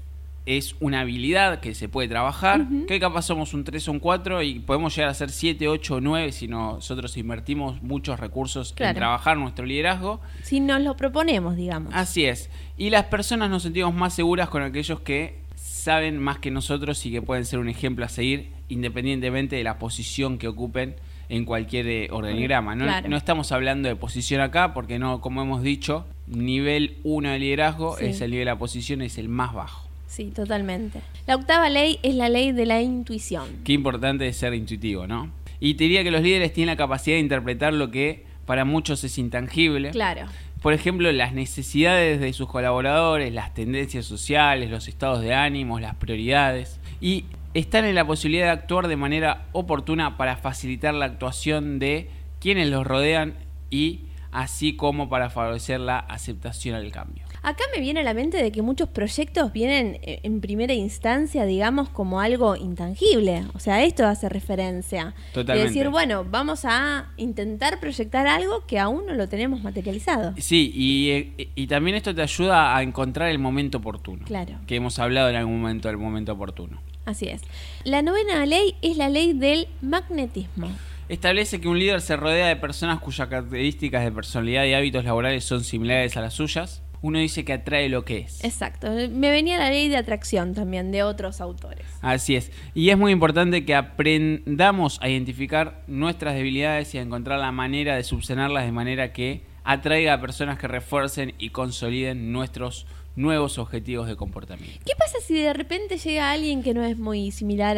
es 0.45 0.75
una 0.81 1.01
habilidad 1.01 1.59
que 1.61 1.73
se 1.73 1.87
puede 1.87 2.09
trabajar, 2.09 2.67
que 2.87 2.99
capaz 2.99 3.23
somos 3.23 3.53
un 3.53 3.63
3 3.63 3.87
o 3.87 3.91
un 3.93 3.99
4 3.99 4.41
y 4.41 4.59
podemos 4.59 4.95
llegar 4.95 5.09
a 5.09 5.13
ser 5.13 5.29
7, 5.29 5.67
8 5.67 5.95
o 5.95 6.01
9 6.01 6.31
si 6.31 6.47
nosotros 6.47 7.15
invertimos 7.17 7.81
muchos 7.81 8.19
recursos 8.19 8.73
en 8.77 8.95
trabajar 8.95 9.37
nuestro 9.37 9.65
liderazgo. 9.65 10.19
Si 10.43 10.59
nos 10.59 10.81
lo 10.81 10.97
proponemos, 10.97 11.55
digamos. 11.55 11.93
Así 11.95 12.25
es. 12.25 12.49
Y 12.77 12.89
las 12.89 13.05
personas 13.05 13.49
nos 13.49 13.63
sentimos 13.63 13.93
más 13.93 14.13
seguras 14.13 14.49
con 14.49 14.63
aquellos 14.63 14.99
que 14.99 15.39
saben 15.55 16.17
más 16.19 16.39
que 16.39 16.51
nosotros 16.51 17.05
y 17.05 17.11
que 17.11 17.21
pueden 17.21 17.45
ser 17.45 17.59
un 17.59 17.69
ejemplo 17.69 18.05
a 18.05 18.09
seguir 18.09 18.49
independientemente 18.69 19.55
de 19.55 19.63
la 19.63 19.79
posición 19.79 20.37
que 20.37 20.47
ocupen 20.47 20.95
en 21.29 21.45
cualquier 21.45 21.87
eh, 21.87 22.07
organigrama. 22.11 22.75
No, 22.75 22.85
no 23.01 23.17
estamos 23.17 23.51
hablando 23.51 23.87
de 23.87 23.95
posición 23.95 24.41
acá 24.41 24.73
porque 24.73 24.99
no, 24.99 25.21
como 25.21 25.41
hemos 25.41 25.63
dicho, 25.63 26.05
nivel 26.27 26.97
1 27.03 27.29
de 27.29 27.39
liderazgo 27.39 27.97
es 27.97 28.21
el 28.21 28.31
nivel 28.31 28.45
de 28.45 28.51
la 28.51 28.57
posición, 28.57 29.01
es 29.01 29.17
el 29.17 29.29
más 29.29 29.53
bajo. 29.53 29.82
Sí, 30.13 30.25
totalmente. 30.25 31.01
La 31.25 31.33
octava 31.33 31.69
ley 31.69 31.97
es 32.03 32.13
la 32.13 32.29
ley 32.29 32.51
de 32.51 32.67
la 32.67 32.83
intuición. 32.83 33.47
Qué 33.63 33.73
importante 33.73 34.27
es 34.27 34.37
ser 34.37 34.53
intuitivo, 34.53 35.07
¿no? 35.07 35.31
Y 35.59 35.73
te 35.73 35.85
diría 35.85 36.03
que 36.03 36.11
los 36.11 36.21
líderes 36.21 36.53
tienen 36.53 36.71
la 36.73 36.77
capacidad 36.77 37.15
de 37.15 37.21
interpretar 37.21 37.73
lo 37.73 37.89
que 37.89 38.23
para 38.45 38.63
muchos 38.63 39.03
es 39.03 39.17
intangible. 39.17 39.89
Claro. 39.89 40.27
Por 40.61 40.73
ejemplo, 40.73 41.11
las 41.11 41.33
necesidades 41.33 42.19
de 42.19 42.31
sus 42.33 42.47
colaboradores, 42.47 43.33
las 43.33 43.55
tendencias 43.55 44.05
sociales, 44.05 44.69
los 44.69 44.87
estados 44.87 45.21
de 45.21 45.33
ánimos, 45.33 45.81
las 45.81 45.95
prioridades. 45.95 46.79
Y 47.01 47.25
están 47.55 47.83
en 47.85 47.95
la 47.95 48.05
posibilidad 48.05 48.45
de 48.45 48.51
actuar 48.51 48.89
de 48.89 48.97
manera 48.97 49.47
oportuna 49.51 50.15
para 50.15 50.37
facilitar 50.37 50.93
la 50.93 51.05
actuación 51.05 51.79
de 51.79 52.11
quienes 52.39 52.69
los 52.69 52.85
rodean 52.85 53.33
y 53.71 54.01
así 54.31 54.75
como 54.75 55.09
para 55.09 55.31
favorecer 55.31 55.79
la 55.79 55.97
aceptación 55.97 56.75
al 56.75 56.91
cambio. 56.91 57.23
Acá 57.43 57.65
me 57.75 57.81
viene 57.81 57.99
a 57.99 58.03
la 58.03 58.13
mente 58.13 58.41
de 58.41 58.53
que 58.53 58.61
muchos 58.61 58.87
proyectos 58.87 59.51
vienen 59.51 59.99
eh, 60.01 60.21
en 60.23 60.39
primera 60.39 60.73
instancia, 60.73 61.43
digamos, 61.43 61.89
como 61.89 62.21
algo 62.21 62.55
intangible. 62.55 63.43
O 63.53 63.59
sea, 63.59 63.83
esto 63.83 64.05
hace 64.05 64.29
referencia. 64.29 65.13
Totalmente. 65.33 65.67
decir, 65.67 65.89
bueno, 65.89 66.23
vamos 66.23 66.63
a 66.63 67.11
intentar 67.17 67.81
proyectar 67.81 68.27
algo 68.27 68.65
que 68.65 68.79
aún 68.79 69.05
no 69.05 69.13
lo 69.13 69.27
tenemos 69.27 69.61
materializado. 69.61 70.33
Sí, 70.37 70.71
y, 70.73 71.09
eh, 71.09 71.49
y 71.53 71.67
también 71.67 71.97
esto 71.97 72.15
te 72.15 72.21
ayuda 72.21 72.77
a 72.77 72.81
encontrar 72.81 73.27
el 73.27 73.39
momento 73.39 73.79
oportuno. 73.79 74.23
Claro. 74.25 74.61
Que 74.65 74.77
hemos 74.77 74.97
hablado 74.97 75.29
en 75.29 75.35
algún 75.35 75.59
momento 75.59 75.89
del 75.89 75.97
momento 75.97 76.31
oportuno. 76.31 76.81
Así 77.03 77.27
es. 77.27 77.41
La 77.83 78.01
novena 78.01 78.45
ley 78.45 78.75
es 78.81 78.95
la 78.95 79.09
ley 79.09 79.33
del 79.33 79.67
magnetismo 79.81 80.69
establece 81.09 81.59
que 81.59 81.67
un 81.67 81.77
líder 81.77 81.99
se 81.99 82.15
rodea 82.15 82.47
de 82.47 82.55
personas 82.55 82.99
cuyas 82.99 83.27
características 83.27 84.03
de 84.05 84.11
personalidad 84.11 84.63
y 84.63 84.73
hábitos 84.73 85.03
laborales 85.03 85.43
son 85.43 85.63
similares 85.63 86.15
a 86.15 86.21
las 86.21 86.33
suyas 86.33 86.82
uno 87.03 87.19
dice 87.19 87.43
que 87.43 87.51
atrae 87.51 87.89
lo 87.89 88.05
que 88.05 88.19
es. 88.19 88.43
Exacto. 88.45 88.89
Me 88.89 89.29
venía 89.29 89.57
la 89.57 89.69
ley 89.69 89.89
de 89.89 89.97
atracción 89.97 90.53
también 90.53 90.91
de 90.93 91.03
otros 91.03 91.41
autores. 91.41 91.85
Así 92.01 92.37
es. 92.37 92.49
Y 92.73 92.89
es 92.89 92.97
muy 92.97 93.11
importante 93.11 93.65
que 93.65 93.75
aprendamos 93.75 94.99
a 95.01 95.09
identificar 95.09 95.83
nuestras 95.87 96.33
debilidades 96.33 96.95
y 96.95 96.99
a 96.99 97.01
encontrar 97.01 97.39
la 97.39 97.51
manera 97.51 97.97
de 97.97 98.03
subsanarlas 98.03 98.65
de 98.65 98.71
manera 98.71 99.11
que 99.11 99.43
atraiga 99.65 100.13
a 100.13 100.21
personas 100.21 100.57
que 100.57 100.69
refuercen 100.69 101.33
y 101.37 101.49
consoliden 101.49 102.31
nuestros 102.31 102.87
nuevos 103.17 103.57
objetivos 103.57 104.07
de 104.07 104.15
comportamiento. 104.15 104.79
¿Qué 104.85 104.93
pasa 104.97 105.17
si 105.19 105.33
de 105.33 105.51
repente 105.51 105.97
llega 105.97 106.31
alguien 106.31 106.63
que 106.63 106.73
no 106.73 106.85
es 106.85 106.97
muy 106.97 107.31
similar 107.31 107.77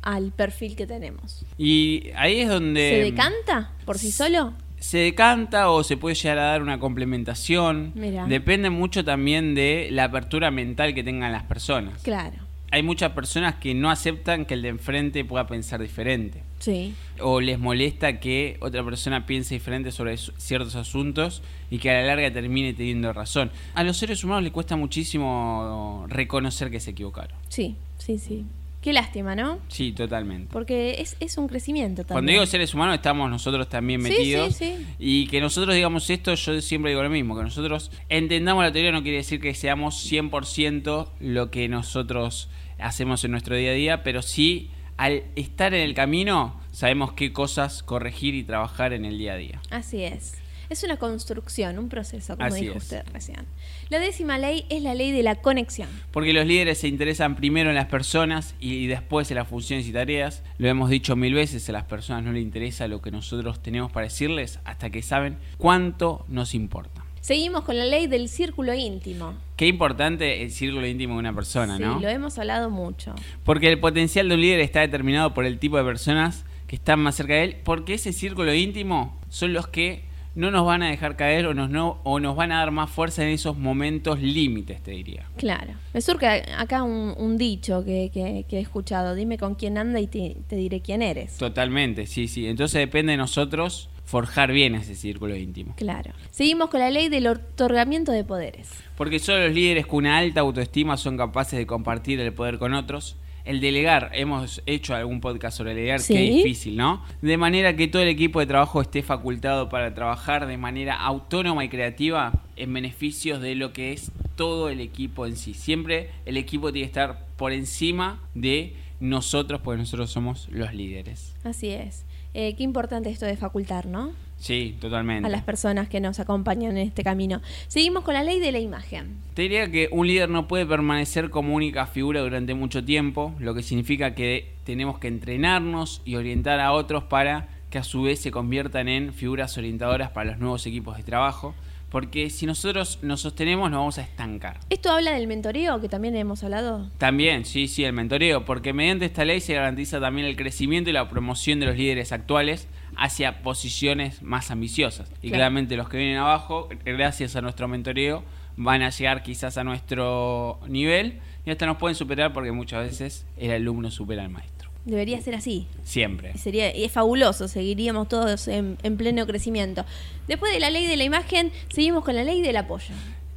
al 0.00 0.32
perfil 0.32 0.74
que 0.74 0.86
tenemos? 0.86 1.44
Y 1.58 2.08
ahí 2.16 2.40
es 2.40 2.48
donde... 2.48 2.80
¿Se 2.90 3.10
decanta 3.10 3.72
por 3.84 3.98
sí 3.98 4.10
solo? 4.10 4.54
Se 4.84 4.98
decanta 4.98 5.70
o 5.70 5.82
se 5.82 5.96
puede 5.96 6.14
llegar 6.14 6.38
a 6.38 6.42
dar 6.42 6.60
una 6.60 6.78
complementación. 6.78 7.94
Depende 8.28 8.68
mucho 8.68 9.02
también 9.02 9.54
de 9.54 9.88
la 9.90 10.04
apertura 10.04 10.50
mental 10.50 10.94
que 10.94 11.02
tengan 11.02 11.32
las 11.32 11.44
personas. 11.44 12.02
Claro. 12.02 12.36
Hay 12.70 12.82
muchas 12.82 13.12
personas 13.12 13.54
que 13.54 13.72
no 13.72 13.90
aceptan 13.90 14.44
que 14.44 14.52
el 14.52 14.60
de 14.60 14.68
enfrente 14.68 15.24
pueda 15.24 15.46
pensar 15.46 15.80
diferente. 15.80 16.42
Sí. 16.58 16.94
O 17.18 17.40
les 17.40 17.58
molesta 17.58 18.20
que 18.20 18.58
otra 18.60 18.84
persona 18.84 19.24
piense 19.24 19.54
diferente 19.54 19.90
sobre 19.90 20.18
ciertos 20.18 20.76
asuntos 20.76 21.42
y 21.70 21.78
que 21.78 21.90
a 21.90 21.94
la 21.94 22.06
larga 22.08 22.30
termine 22.30 22.74
teniendo 22.74 23.10
razón. 23.14 23.50
A 23.74 23.84
los 23.84 23.96
seres 23.96 24.22
humanos 24.22 24.42
les 24.42 24.52
cuesta 24.52 24.76
muchísimo 24.76 26.04
reconocer 26.08 26.70
que 26.70 26.78
se 26.78 26.90
equivocaron. 26.90 27.38
Sí, 27.48 27.76
sí, 27.96 28.18
sí. 28.18 28.44
Qué 28.84 28.92
lástima, 28.92 29.34
¿no? 29.34 29.60
Sí, 29.68 29.92
totalmente. 29.92 30.50
Porque 30.52 30.96
es, 30.98 31.16
es 31.18 31.38
un 31.38 31.48
crecimiento 31.48 32.02
también. 32.02 32.16
Cuando 32.16 32.32
digo 32.32 32.44
seres 32.44 32.74
humanos, 32.74 32.96
estamos 32.96 33.30
nosotros 33.30 33.66
también 33.66 34.02
metidos. 34.02 34.54
Sí, 34.56 34.76
sí, 34.76 34.86
Y 34.98 35.26
que 35.28 35.40
nosotros 35.40 35.74
digamos 35.74 36.10
esto, 36.10 36.34
yo 36.34 36.60
siempre 36.60 36.90
digo 36.90 37.02
lo 37.02 37.08
mismo, 37.08 37.34
que 37.34 37.44
nosotros 37.44 37.90
entendamos 38.10 38.62
la 38.62 38.72
teoría 38.72 38.92
no 38.92 39.02
quiere 39.02 39.16
decir 39.16 39.40
que 39.40 39.54
seamos 39.54 40.06
100% 40.12 41.08
lo 41.18 41.50
que 41.50 41.66
nosotros 41.66 42.50
hacemos 42.78 43.24
en 43.24 43.30
nuestro 43.30 43.56
día 43.56 43.70
a 43.70 43.72
día, 43.72 44.02
pero 44.02 44.20
sí 44.20 44.68
al 44.98 45.22
estar 45.34 45.72
en 45.72 45.80
el 45.80 45.94
camino 45.94 46.60
sabemos 46.70 47.14
qué 47.14 47.32
cosas 47.32 47.82
corregir 47.82 48.34
y 48.34 48.44
trabajar 48.44 48.92
en 48.92 49.06
el 49.06 49.16
día 49.16 49.32
a 49.32 49.36
día. 49.36 49.62
Así 49.70 50.02
es. 50.02 50.34
Es 50.70 50.82
una 50.82 50.96
construcción, 50.96 51.78
un 51.78 51.88
proceso, 51.88 52.36
como 52.36 52.46
Así 52.46 52.62
dijo 52.62 52.78
es. 52.78 52.84
usted 52.84 53.04
recién. 53.12 53.46
La 53.90 53.98
décima 53.98 54.38
ley 54.38 54.64
es 54.70 54.82
la 54.82 54.94
ley 54.94 55.12
de 55.12 55.22
la 55.22 55.36
conexión. 55.36 55.88
Porque 56.10 56.32
los 56.32 56.46
líderes 56.46 56.78
se 56.78 56.88
interesan 56.88 57.36
primero 57.36 57.70
en 57.70 57.76
las 57.76 57.86
personas 57.86 58.54
y 58.60 58.86
después 58.86 59.30
en 59.30 59.36
las 59.36 59.48
funciones 59.48 59.86
y 59.86 59.92
tareas. 59.92 60.42
Lo 60.58 60.68
hemos 60.68 60.90
dicho 60.90 61.16
mil 61.16 61.34
veces, 61.34 61.68
a 61.68 61.72
las 61.72 61.84
personas 61.84 62.24
no 62.24 62.32
les 62.32 62.42
interesa 62.42 62.88
lo 62.88 63.02
que 63.02 63.10
nosotros 63.10 63.62
tenemos 63.62 63.92
para 63.92 64.06
decirles 64.06 64.58
hasta 64.64 64.90
que 64.90 65.02
saben 65.02 65.38
cuánto 65.58 66.24
nos 66.28 66.54
importa. 66.54 67.04
Seguimos 67.20 67.62
con 67.64 67.78
la 67.78 67.86
ley 67.86 68.06
del 68.06 68.28
círculo 68.28 68.74
íntimo. 68.74 69.32
Qué 69.56 69.66
importante 69.66 70.42
el 70.42 70.50
círculo 70.50 70.86
íntimo 70.86 71.14
de 71.14 71.20
una 71.20 71.34
persona, 71.34 71.78
sí, 71.78 71.82
¿no? 71.82 71.98
lo 71.98 72.08
hemos 72.08 72.38
hablado 72.38 72.68
mucho. 72.68 73.14
Porque 73.44 73.70
el 73.70 73.80
potencial 73.80 74.28
de 74.28 74.34
un 74.34 74.42
líder 74.42 74.60
está 74.60 74.80
determinado 74.80 75.32
por 75.32 75.46
el 75.46 75.58
tipo 75.58 75.78
de 75.78 75.84
personas 75.84 76.44
que 76.66 76.76
están 76.76 77.00
más 77.00 77.14
cerca 77.14 77.32
de 77.34 77.44
él, 77.44 77.56
porque 77.64 77.94
ese 77.94 78.12
círculo 78.12 78.52
íntimo 78.52 79.18
son 79.30 79.54
los 79.54 79.68
que 79.68 80.04
no 80.34 80.50
nos 80.50 80.66
van 80.66 80.82
a 80.82 80.88
dejar 80.90 81.16
caer 81.16 81.46
o 81.46 81.54
nos, 81.54 81.70
no, 81.70 82.00
o 82.04 82.18
nos 82.20 82.34
van 82.36 82.50
a 82.52 82.58
dar 82.58 82.70
más 82.70 82.90
fuerza 82.90 83.22
en 83.22 83.28
esos 83.28 83.56
momentos 83.56 84.20
límites, 84.20 84.82
te 84.82 84.90
diría. 84.90 85.26
Claro. 85.36 85.74
Me 85.92 86.00
surge 86.00 86.26
acá 86.56 86.82
un, 86.82 87.14
un 87.16 87.36
dicho 87.38 87.84
que, 87.84 88.10
que- 88.12 88.44
que 88.48 88.58
he 88.58 88.60
escuchado. 88.60 89.14
Dime 89.14 89.38
con 89.38 89.54
quién 89.54 89.78
anda 89.78 90.00
y 90.00 90.06
te, 90.06 90.36
te 90.48 90.56
diré 90.56 90.80
quién 90.80 91.02
eres. 91.02 91.36
Totalmente, 91.36 92.06
sí, 92.06 92.26
sí. 92.28 92.46
Entonces 92.46 92.80
depende 92.80 93.12
de 93.12 93.16
nosotros 93.18 93.88
forjar 94.04 94.52
bien 94.52 94.74
ese 94.74 94.94
círculo 94.94 95.34
íntimo. 95.36 95.74
Claro. 95.76 96.12
Seguimos 96.30 96.68
con 96.68 96.80
la 96.80 96.90
ley 96.90 97.08
del 97.08 97.26
otorgamiento 97.26 98.12
de 98.12 98.22
poderes. 98.24 98.70
Porque 98.96 99.18
solo 99.18 99.46
los 99.46 99.54
líderes 99.54 99.86
con 99.86 99.98
una 100.00 100.18
alta 100.18 100.40
autoestima 100.40 100.96
son 100.96 101.16
capaces 101.16 101.58
de 101.58 101.66
compartir 101.66 102.20
el 102.20 102.32
poder 102.32 102.58
con 102.58 102.74
otros. 102.74 103.16
El 103.44 103.60
delegar, 103.60 104.10
hemos 104.14 104.62
hecho 104.64 104.94
algún 104.94 105.20
podcast 105.20 105.56
sobre 105.58 105.74
delegar, 105.74 106.00
Sí. 106.00 106.14
que 106.14 106.28
es 106.28 106.34
difícil, 106.36 106.76
¿no? 106.76 107.04
De 107.20 107.36
manera 107.36 107.76
que 107.76 107.88
todo 107.88 108.00
el 108.00 108.08
equipo 108.08 108.40
de 108.40 108.46
trabajo 108.46 108.80
esté 108.80 109.02
facultado 109.02 109.68
para 109.68 109.94
trabajar 109.94 110.46
de 110.46 110.56
manera 110.56 110.94
autónoma 110.96 111.62
y 111.64 111.68
creativa 111.68 112.32
en 112.56 112.72
beneficios 112.72 113.40
de 113.42 113.54
lo 113.54 113.72
que 113.74 113.92
es 113.92 114.10
todo 114.36 114.70
el 114.70 114.80
equipo 114.80 115.26
en 115.26 115.36
sí. 115.36 115.52
Siempre 115.52 116.10
el 116.24 116.36
equipo 116.38 116.72
tiene 116.72 116.86
que 116.86 116.92
estar 117.00 117.26
por 117.36 117.52
encima 117.52 118.20
de 118.34 118.74
nosotros, 119.00 119.60
porque 119.62 119.78
nosotros 119.78 120.10
somos 120.10 120.48
los 120.50 120.72
líderes. 120.72 121.34
Así 121.44 121.68
es. 121.68 122.06
Eh, 122.32 122.54
qué 122.56 122.62
importante 122.62 123.10
esto 123.10 123.26
de 123.26 123.36
facultar, 123.36 123.86
¿no? 123.86 124.12
Sí, 124.44 124.76
totalmente. 124.78 125.26
A 125.26 125.30
las 125.30 125.42
personas 125.42 125.88
que 125.88 126.00
nos 126.00 126.20
acompañan 126.20 126.76
en 126.76 126.88
este 126.88 127.02
camino. 127.02 127.40
Seguimos 127.66 128.04
con 128.04 128.12
la 128.12 128.22
ley 128.22 128.40
de 128.40 128.52
la 128.52 128.58
imagen. 128.58 129.16
Te 129.32 129.40
diría 129.40 129.70
que 129.70 129.88
un 129.90 130.06
líder 130.06 130.28
no 130.28 130.48
puede 130.48 130.66
permanecer 130.66 131.30
como 131.30 131.54
única 131.54 131.86
figura 131.86 132.20
durante 132.20 132.52
mucho 132.52 132.84
tiempo, 132.84 133.34
lo 133.38 133.54
que 133.54 133.62
significa 133.62 134.14
que 134.14 134.52
tenemos 134.64 134.98
que 134.98 135.08
entrenarnos 135.08 136.02
y 136.04 136.16
orientar 136.16 136.60
a 136.60 136.72
otros 136.72 137.04
para 137.04 137.48
que 137.70 137.78
a 137.78 137.84
su 137.84 138.02
vez 138.02 138.20
se 138.20 138.30
conviertan 138.30 138.88
en 138.88 139.14
figuras 139.14 139.56
orientadoras 139.56 140.10
para 140.10 140.32
los 140.32 140.38
nuevos 140.38 140.66
equipos 140.66 140.98
de 140.98 141.04
trabajo, 141.04 141.54
porque 141.88 142.28
si 142.28 142.44
nosotros 142.44 142.98
nos 143.00 143.22
sostenemos 143.22 143.70
nos 143.70 143.78
vamos 143.78 143.96
a 143.96 144.02
estancar. 144.02 144.60
Esto 144.68 144.90
habla 144.90 145.12
del 145.12 145.26
mentoreo, 145.26 145.80
que 145.80 145.88
también 145.88 146.16
hemos 146.16 146.44
hablado. 146.44 146.90
También, 146.98 147.46
sí, 147.46 147.66
sí, 147.66 147.82
el 147.82 147.94
mentoreo, 147.94 148.44
porque 148.44 148.74
mediante 148.74 149.06
esta 149.06 149.24
ley 149.24 149.40
se 149.40 149.54
garantiza 149.54 150.00
también 150.00 150.26
el 150.26 150.36
crecimiento 150.36 150.90
y 150.90 150.92
la 150.92 151.08
promoción 151.08 151.60
de 151.60 151.66
los 151.66 151.78
líderes 151.78 152.12
actuales 152.12 152.68
hacia 152.96 153.42
posiciones 153.42 154.22
más 154.22 154.50
ambiciosas. 154.50 155.08
Y 155.22 155.28
Claro. 155.28 155.34
claramente 155.34 155.76
los 155.76 155.88
que 155.88 155.96
vienen 155.98 156.16
abajo, 156.18 156.68
gracias 156.84 157.36
a 157.36 157.40
nuestro 157.40 157.68
mentoreo, 157.68 158.24
van 158.56 158.82
a 158.82 158.90
llegar 158.90 159.22
quizás 159.22 159.58
a 159.58 159.64
nuestro 159.64 160.60
nivel 160.68 161.20
y 161.44 161.50
hasta 161.50 161.66
nos 161.66 161.76
pueden 161.76 161.94
superar 161.96 162.32
porque 162.32 162.52
muchas 162.52 162.86
veces 162.88 163.26
el 163.36 163.50
alumno 163.50 163.90
supera 163.90 164.22
al 164.22 164.30
maestro. 164.30 164.70
Debería 164.84 165.20
ser 165.22 165.34
así. 165.34 165.66
Siempre. 165.82 166.32
Y 166.34 166.38
Sería, 166.38 166.76
y 166.76 166.84
es 166.84 166.92
fabuloso, 166.92 167.48
seguiríamos 167.48 168.06
todos 168.08 168.48
en, 168.48 168.76
en 168.82 168.96
pleno 168.98 169.26
crecimiento. 169.26 169.84
Después 170.28 170.52
de 170.52 170.60
la 170.60 170.68
ley 170.70 170.86
de 170.86 170.96
la 170.98 171.04
imagen, 171.04 171.50
seguimos 171.72 172.04
con 172.04 172.14
la 172.14 172.22
ley 172.22 172.42
del 172.42 172.56
apoyo. 172.58 172.94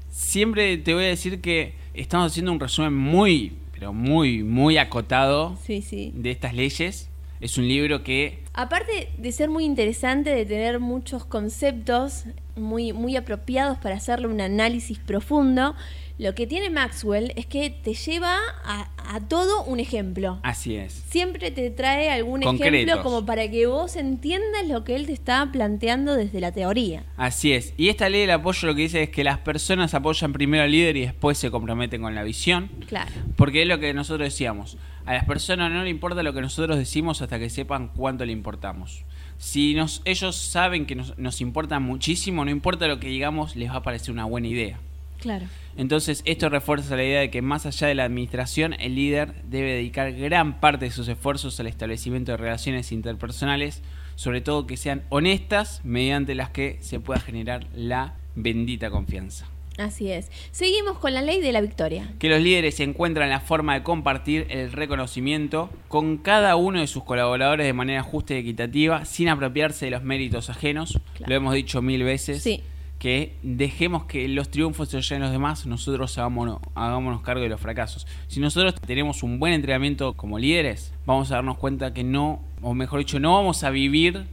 Siempre 0.10 0.78
te 0.78 0.94
voy 0.94 1.06
a 1.06 1.08
decir 1.08 1.42
que 1.42 1.74
estamos 1.94 2.32
haciendo 2.32 2.52
un 2.52 2.60
resumen 2.60 2.94
muy, 2.94 3.54
pero 3.72 3.94
muy, 3.94 4.44
muy 4.44 4.78
acotado 4.78 5.58
Sí, 5.66 5.82
sí. 5.82 6.12
de 6.16 6.32
estas 6.32 6.54
leyes. 6.54 7.10
Es 7.40 7.58
un 7.58 7.68
libro 7.68 8.04
que 8.04 8.44
Aparte 8.54 9.10
de 9.20 9.32
ser 9.32 9.50
muy 9.50 9.66
interesante, 9.66 10.32
de 10.32 10.44
tener 10.44 10.80
muchos 10.80 11.24
conceptos 11.26 12.24
muy, 12.56 12.92
muy 12.92 13.16
apropiados 13.16 13.78
para 13.78 13.96
hacerle 13.96 14.26
un 14.26 14.42
análisis 14.42 14.98
profundo, 14.98 15.76
lo 16.18 16.34
que 16.34 16.48
tiene 16.48 16.72
Maxwell 16.72 17.34
es 17.36 17.46
que 17.46 17.70
te 17.70 17.94
lleva 17.94 18.36
a, 18.66 18.87
a 19.08 19.22
todo 19.22 19.64
un 19.64 19.80
ejemplo. 19.80 20.40
así 20.44 20.76
es. 20.76 21.04
Siempre 21.10 21.52
te 21.52 21.70
trae 21.70 22.10
algún 22.10 22.42
Concretos. 22.42 22.76
ejemplo 22.76 23.04
como 23.04 23.26
para 23.26 23.50
que 23.50 23.66
vos 23.68 23.96
entiendas 23.96 24.68
lo 24.68 24.84
que 24.84 24.96
él 24.96 25.06
te 25.06 25.14
está 25.14 25.50
planteando 25.52 26.16
desde 26.16 26.42
la 26.42 26.52
teoría. 26.52 27.04
Así 27.16 27.54
es. 27.54 27.74
Y 27.78 27.90
esta 27.90 28.10
ley 28.10 28.22
del 28.22 28.32
apoyo 28.32 28.68
lo 28.68 28.76
que 28.76 28.82
dice 28.82 29.04
es 29.04 29.10
que 29.10 29.24
las 29.24 29.40
personas 29.40 29.94
apoyan 29.94 30.34
primero 30.34 30.64
al 30.64 30.72
líder 30.72 30.98
y 30.98 31.02
después 31.02 31.38
se 31.38 31.50
comprometen 31.52 32.02
con 32.02 32.16
la 32.16 32.24
visión. 32.24 32.70
Claro. 32.88 33.12
Porque 33.36 33.62
es 33.62 33.68
lo 33.68 33.80
que 33.80 33.94
nosotros 33.94 34.28
decíamos. 34.28 34.78
A 35.06 35.14
las 35.14 35.26
personas 35.26 35.72
no 35.72 35.84
le 35.84 35.90
importa 35.90 36.22
lo 36.22 36.34
que 36.34 36.42
nosotros 36.42 36.78
decimos 36.78 37.22
hasta 37.22 37.40
que 37.40 37.50
sepan 37.50 37.90
cuánto 37.96 38.26
le 38.26 38.34
importamos. 38.34 39.06
Si 39.38 39.74
nos, 39.74 40.02
ellos 40.04 40.36
saben 40.36 40.86
que 40.86 40.96
nos, 40.96 41.18
nos 41.18 41.40
importa 41.42 41.80
muchísimo, 41.80 42.44
no 42.44 42.52
importa 42.52 42.88
lo 42.88 43.00
que 43.00 43.08
digamos, 43.08 43.56
les 43.56 43.70
va 43.70 43.78
a 43.78 43.84
parecer 43.84 44.12
una 44.12 44.26
buena 44.26 44.48
idea. 44.48 44.80
Claro. 45.20 45.46
Entonces 45.78 46.24
esto 46.26 46.50
refuerza 46.50 46.96
la 46.96 47.04
idea 47.04 47.20
de 47.20 47.30
que 47.30 47.42
más 47.42 47.66
allá 47.66 47.88
de 47.88 47.96
la 47.96 48.06
administración, 48.06 48.74
el 48.80 48.96
líder 48.96 49.34
debe 49.44 49.74
dedicar 49.74 50.12
gran 50.14 50.60
parte 50.60 50.86
de 50.86 50.92
sus 50.92 51.08
esfuerzos 51.08 51.60
al 51.60 51.68
establecimiento 51.68 52.32
de 52.32 52.38
relaciones 52.38 52.92
interpersonales, 52.92 53.82
sobre 54.16 54.42
todo 54.42 54.66
que 54.66 54.78
sean 54.78 55.04
honestas, 55.10 55.82
mediante 55.84 56.34
las 56.34 56.50
que 56.50 56.78
se 56.82 57.00
pueda 57.00 57.20
generar 57.20 57.68
la 57.76 58.16
bendita 58.36 58.90
confianza. 58.90 59.48
Así 59.78 60.12
es. 60.12 60.32
Seguimos 60.52 60.98
con 60.98 61.14
la 61.14 61.22
ley 61.22 61.40
de 61.40 61.52
la 61.52 61.62
victoria. 61.62 62.12
Que 62.18 62.30
los 62.30 62.42
líderes 62.42 62.80
encuentran 62.80 63.30
la 63.30 63.40
forma 63.40 63.76
de 63.76 63.84
compartir 63.84 64.48
el 64.50 64.72
reconocimiento 64.72 65.70
con 65.88 66.18
cada 66.18 66.56
uno 66.56 66.80
de 66.80 66.88
sus 66.88 67.04
colaboradores 67.04 67.66
de 67.66 67.74
manera 67.74 68.02
justa 68.02 68.34
y 68.34 68.38
equitativa, 68.38 69.06
sin 69.06 69.30
apropiarse 69.30 69.86
de 69.86 69.92
los 69.92 70.02
méritos 70.02 70.50
ajenos. 70.50 71.00
Claro. 71.14 71.30
Lo 71.30 71.36
hemos 71.36 71.54
dicho 71.54 71.84
mil 71.84 72.04
veces. 72.04 72.42
Sí. 72.42 72.64
Que 73.00 73.38
dejemos 73.44 74.06
que 74.06 74.28
los 74.28 74.50
triunfos 74.50 74.90
se 74.90 75.02
lleven 75.02 75.22
los 75.22 75.32
demás, 75.32 75.66
nosotros 75.66 76.18
hagámonos, 76.18 76.60
hagámonos 76.74 77.22
cargo 77.22 77.44
de 77.44 77.50
los 77.50 77.62
fracasos. 77.62 78.08
Si 78.28 78.40
nosotros 78.40 78.76
tenemos 78.76 79.22
un 79.22 79.40
buen 79.40 79.54
entrenamiento 79.54 80.14
como 80.14 80.40
líderes, 80.40 80.94
vamos 81.06 81.32
a 81.32 81.36
darnos 81.36 81.58
cuenta 81.58 81.94
que 81.94 82.04
no, 82.04 82.42
o 82.62 82.74
mejor 82.74 83.00
dicho, 83.00 83.20
no 83.20 83.36
vamos 83.36 83.64
a 83.64 83.70
vivir 83.70 84.26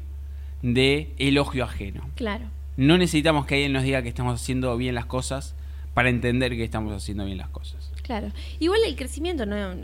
de 0.63 1.13
elogio 1.19 1.65
ajeno. 1.65 2.09
Claro. 2.15 2.47
No 2.77 2.97
necesitamos 2.97 3.47
que 3.47 3.57
alguien 3.57 3.73
nos 3.73 3.83
diga 3.83 4.03
que 4.03 4.09
estamos 4.09 4.41
haciendo 4.41 4.77
bien 4.77 4.95
las 4.95 5.07
cosas 5.07 5.55
para 5.93 6.09
entender 6.09 6.57
que 6.57 6.65
estamos 6.65 6.93
haciendo 6.93 7.25
bien 7.25 7.39
las 7.39 7.51
cosas. 7.51 7.93
Claro. 8.03 8.33
Igual 8.59 8.81
el 8.87 8.97
crecimiento 8.97 9.47
no, 9.47 9.75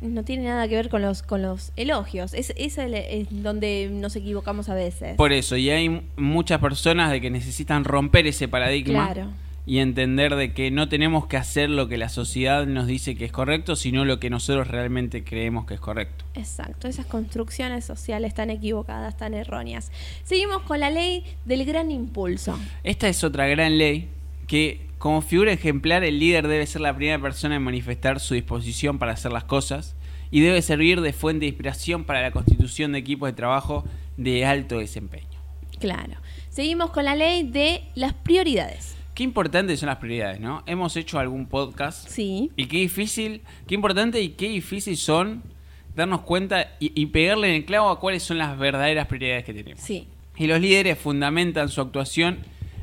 no 0.00 0.24
tiene 0.24 0.44
nada 0.44 0.68
que 0.68 0.74
ver 0.76 0.88
con 0.88 1.02
los, 1.02 1.22
con 1.22 1.42
los 1.42 1.72
elogios. 1.76 2.34
Es, 2.34 2.52
es, 2.56 2.78
el- 2.78 2.94
es 2.94 3.26
donde 3.30 3.88
nos 3.90 4.14
equivocamos 4.16 4.68
a 4.68 4.74
veces. 4.74 5.16
Por 5.16 5.32
eso, 5.32 5.56
y 5.56 5.70
hay 5.70 6.02
muchas 6.16 6.60
personas 6.60 7.10
de 7.10 7.20
que 7.20 7.30
necesitan 7.30 7.84
romper 7.84 8.26
ese 8.26 8.46
paradigma 8.48 9.12
Claro. 9.12 9.30
y 9.64 9.78
entender 9.78 10.36
de 10.36 10.52
que 10.52 10.70
no 10.70 10.88
tenemos 10.88 11.26
que 11.26 11.36
hacer 11.36 11.70
lo 11.70 11.88
que 11.88 11.96
la 11.96 12.08
sociedad 12.08 12.66
nos 12.66 12.86
dice 12.86 13.16
que 13.16 13.24
es 13.24 13.32
correcto, 13.32 13.74
sino 13.74 14.04
lo 14.04 14.20
que 14.20 14.30
nosotros 14.30 14.68
realmente 14.68 15.24
creemos 15.24 15.66
que 15.66 15.74
es 15.74 15.80
correcto. 15.80 16.24
Exacto, 16.34 16.86
esas 16.88 17.06
construcciones 17.06 17.84
sociales 17.84 18.34
tan 18.34 18.50
equivocadas, 18.50 19.16
tan 19.16 19.34
erróneas. 19.34 19.90
Seguimos 20.24 20.62
con 20.62 20.78
la 20.80 20.90
ley 20.90 21.24
del 21.46 21.64
gran 21.64 21.90
impulso. 21.90 22.58
Esta 22.84 23.08
es 23.08 23.24
otra 23.24 23.46
gran 23.48 23.76
ley 23.78 24.08
que 24.46 24.86
como 24.98 25.20
figura 25.22 25.52
ejemplar 25.52 26.04
el 26.04 26.18
líder 26.18 26.48
debe 26.48 26.66
ser 26.66 26.80
la 26.80 26.94
primera 26.96 27.20
persona 27.20 27.56
en 27.56 27.62
manifestar 27.62 28.20
su 28.20 28.34
disposición 28.34 28.98
para 28.98 29.12
hacer 29.12 29.32
las 29.32 29.44
cosas 29.44 29.94
y 30.30 30.40
debe 30.40 30.62
servir 30.62 31.00
de 31.00 31.12
fuente 31.12 31.40
de 31.44 31.48
inspiración 31.48 32.04
para 32.04 32.22
la 32.22 32.30
constitución 32.30 32.92
de 32.92 32.98
equipos 32.98 33.28
de 33.28 33.32
trabajo 33.34 33.84
de 34.16 34.44
alto 34.44 34.78
desempeño. 34.78 35.26
Claro. 35.78 36.14
Seguimos 36.50 36.90
con 36.90 37.04
la 37.04 37.14
ley 37.14 37.42
de 37.42 37.82
las 37.94 38.14
prioridades. 38.14 38.96
Qué 39.14 39.22
importantes 39.22 39.80
son 39.80 39.88
las 39.88 39.96
prioridades, 39.98 40.40
¿no? 40.40 40.62
Hemos 40.66 40.96
hecho 40.96 41.18
algún 41.18 41.46
podcast 41.46 42.08
Sí. 42.08 42.50
y 42.56 42.66
qué 42.66 42.78
difícil, 42.78 43.42
qué 43.66 43.74
importante 43.74 44.20
y 44.20 44.30
qué 44.30 44.48
difícil 44.48 44.96
son 44.96 45.42
darnos 45.94 46.22
cuenta 46.22 46.72
y, 46.80 46.92
y 47.00 47.06
pegarle 47.06 47.48
en 47.48 47.54
el 47.54 47.64
clavo 47.64 47.88
a 47.90 47.98
cuáles 48.00 48.22
son 48.22 48.38
las 48.38 48.58
verdaderas 48.58 49.06
prioridades 49.06 49.44
que 49.44 49.54
tenemos. 49.54 49.82
Sí. 49.82 50.08
Y 50.36 50.46
los 50.46 50.60
líderes 50.60 50.98
fundamentan 50.98 51.68
su 51.70 51.80
actuación 51.80 52.38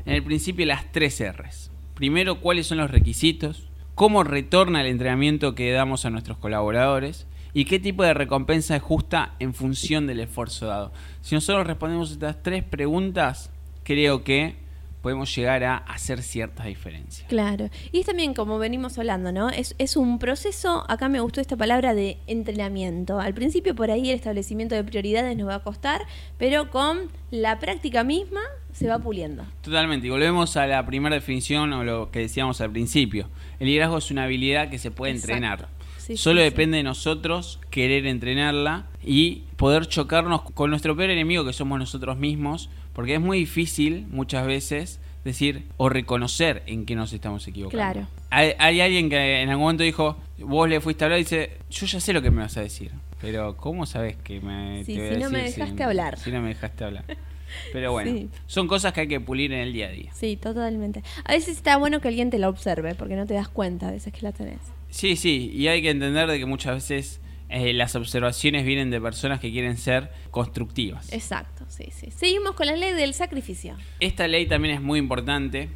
en 0.06 0.14
el 0.14 0.22
principio 0.22 0.66
las 0.66 0.90
tres 0.92 1.22
R's. 1.22 1.70
Primero, 1.94 2.40
cuáles 2.40 2.66
son 2.66 2.78
los 2.78 2.90
requisitos, 2.90 3.68
cómo 3.94 4.24
retorna 4.24 4.80
el 4.80 4.88
entrenamiento 4.88 5.54
que 5.54 5.70
damos 5.72 6.04
a 6.04 6.10
nuestros 6.10 6.38
colaboradores 6.38 7.26
y 7.52 7.64
qué 7.66 7.78
tipo 7.78 8.02
de 8.02 8.14
recompensa 8.14 8.76
es 8.76 8.82
justa 8.82 9.34
en 9.38 9.54
función 9.54 10.06
del 10.06 10.20
esfuerzo 10.20 10.66
dado. 10.66 10.92
Si 11.22 11.34
nosotros 11.34 11.66
respondemos 11.66 12.10
estas 12.10 12.42
tres 12.42 12.64
preguntas, 12.64 13.50
creo 13.84 14.24
que 14.24 14.56
podemos 15.04 15.34
llegar 15.36 15.62
a 15.64 15.76
hacer 15.76 16.22
ciertas 16.22 16.64
diferencias. 16.64 17.28
Claro. 17.28 17.68
Y 17.92 18.00
es 18.00 18.06
también, 18.06 18.32
como 18.32 18.58
venimos 18.58 18.98
hablando, 18.98 19.32
¿no? 19.32 19.50
Es, 19.50 19.74
es 19.78 19.98
un 19.98 20.18
proceso, 20.18 20.84
acá 20.88 21.10
me 21.10 21.20
gustó 21.20 21.42
esta 21.42 21.58
palabra 21.58 21.94
de 21.94 22.16
entrenamiento. 22.26 23.20
Al 23.20 23.34
principio 23.34 23.74
por 23.74 23.90
ahí 23.90 24.08
el 24.08 24.16
establecimiento 24.16 24.74
de 24.74 24.82
prioridades 24.82 25.36
nos 25.36 25.46
va 25.46 25.56
a 25.56 25.62
costar, 25.62 26.00
pero 26.38 26.70
con 26.70 27.10
la 27.30 27.58
práctica 27.58 28.02
misma 28.02 28.40
se 28.74 28.88
va 28.88 28.98
puliendo. 28.98 29.44
Totalmente, 29.62 30.08
y 30.08 30.10
volvemos 30.10 30.56
a 30.56 30.66
la 30.66 30.84
primera 30.84 31.14
definición 31.14 31.72
o 31.72 31.84
lo 31.84 32.10
que 32.10 32.18
decíamos 32.18 32.60
al 32.60 32.70
principio. 32.72 33.28
El 33.60 33.68
liderazgo 33.68 33.98
es 33.98 34.10
una 34.10 34.24
habilidad 34.24 34.68
que 34.68 34.78
se 34.78 34.90
puede 34.90 35.12
Exacto. 35.12 35.32
entrenar. 35.32 35.68
Sí, 35.98 36.16
Solo 36.16 36.40
sí, 36.40 36.44
sí. 36.46 36.50
depende 36.50 36.76
de 36.78 36.82
nosotros 36.82 37.60
querer 37.70 38.06
entrenarla 38.06 38.86
y 39.02 39.44
poder 39.56 39.86
chocarnos 39.86 40.42
con 40.42 40.70
nuestro 40.70 40.96
peor 40.96 41.10
enemigo 41.10 41.44
que 41.46 41.52
somos 41.52 41.78
nosotros 41.78 42.18
mismos, 42.18 42.68
porque 42.92 43.14
es 43.14 43.20
muy 43.20 43.38
difícil 43.38 44.06
muchas 44.10 44.46
veces 44.46 45.00
decir 45.24 45.64
o 45.78 45.88
reconocer 45.88 46.62
en 46.66 46.84
qué 46.84 46.96
nos 46.96 47.12
estamos 47.12 47.46
equivocando. 47.48 47.78
Claro. 47.92 48.08
Hay, 48.30 48.52
hay 48.58 48.80
alguien 48.80 49.08
que 49.08 49.40
en 49.40 49.48
algún 49.48 49.62
momento 49.66 49.84
dijo, 49.84 50.18
vos 50.38 50.68
le 50.68 50.80
fuiste 50.80 51.04
a 51.04 51.06
hablar 51.06 51.20
y 51.20 51.22
dice, 51.22 51.58
yo 51.70 51.86
ya 51.86 52.00
sé 52.00 52.12
lo 52.12 52.20
que 52.20 52.30
me 52.30 52.42
vas 52.42 52.56
a 52.56 52.60
decir, 52.60 52.90
pero 53.20 53.56
¿cómo 53.56 53.86
sabes 53.86 54.16
que 54.16 54.40
me... 54.40 54.84
Sí, 54.84 54.96
te 54.96 55.00
voy 55.00 55.08
si 55.10 55.14
a 55.14 55.24
no 55.24 55.30
me 55.30 55.42
dejaste 55.44 55.82
hablar. 55.84 56.18
Si 56.18 56.30
no 56.30 56.42
me 56.42 56.48
dejaste 56.48 56.84
hablar. 56.84 57.04
Pero 57.72 57.92
bueno, 57.92 58.10
Sí. 58.12 58.28
son 58.46 58.66
cosas 58.68 58.92
que 58.92 59.00
hay 59.02 59.08
que 59.08 59.20
pulir 59.20 59.52
en 59.52 59.60
el 59.60 59.72
día 59.72 59.86
a 59.88 59.90
día. 59.90 60.10
Sí, 60.14 60.36
totalmente. 60.36 61.02
A 61.24 61.32
veces 61.32 61.56
está 61.56 61.76
bueno 61.76 62.00
que 62.00 62.08
alguien 62.08 62.30
te 62.30 62.38
la 62.38 62.48
observe, 62.48 62.94
porque 62.94 63.16
no 63.16 63.26
te 63.26 63.34
das 63.34 63.48
cuenta 63.48 63.88
a 63.88 63.90
veces 63.90 64.12
que 64.12 64.22
la 64.22 64.32
tenés. 64.32 64.58
Sí, 64.90 65.16
sí, 65.16 65.50
y 65.54 65.66
hay 65.68 65.82
que 65.82 65.90
entender 65.90 66.28
de 66.28 66.38
que 66.38 66.46
muchas 66.46 66.74
veces 66.74 67.20
eh, 67.48 67.72
las 67.72 67.94
observaciones 67.94 68.64
vienen 68.64 68.90
de 68.90 69.00
personas 69.00 69.40
que 69.40 69.50
quieren 69.50 69.76
ser 69.76 70.10
constructivas. 70.30 71.12
Exacto, 71.12 71.64
sí, 71.68 71.86
sí. 71.92 72.10
Seguimos 72.10 72.54
con 72.54 72.66
la 72.66 72.76
ley 72.76 72.92
del 72.94 73.14
sacrificio. 73.14 73.76
Esta 74.00 74.26
ley 74.28 74.46
también 74.46 74.74
es 74.76 74.80
muy 74.82 74.98
importante. 74.98 75.68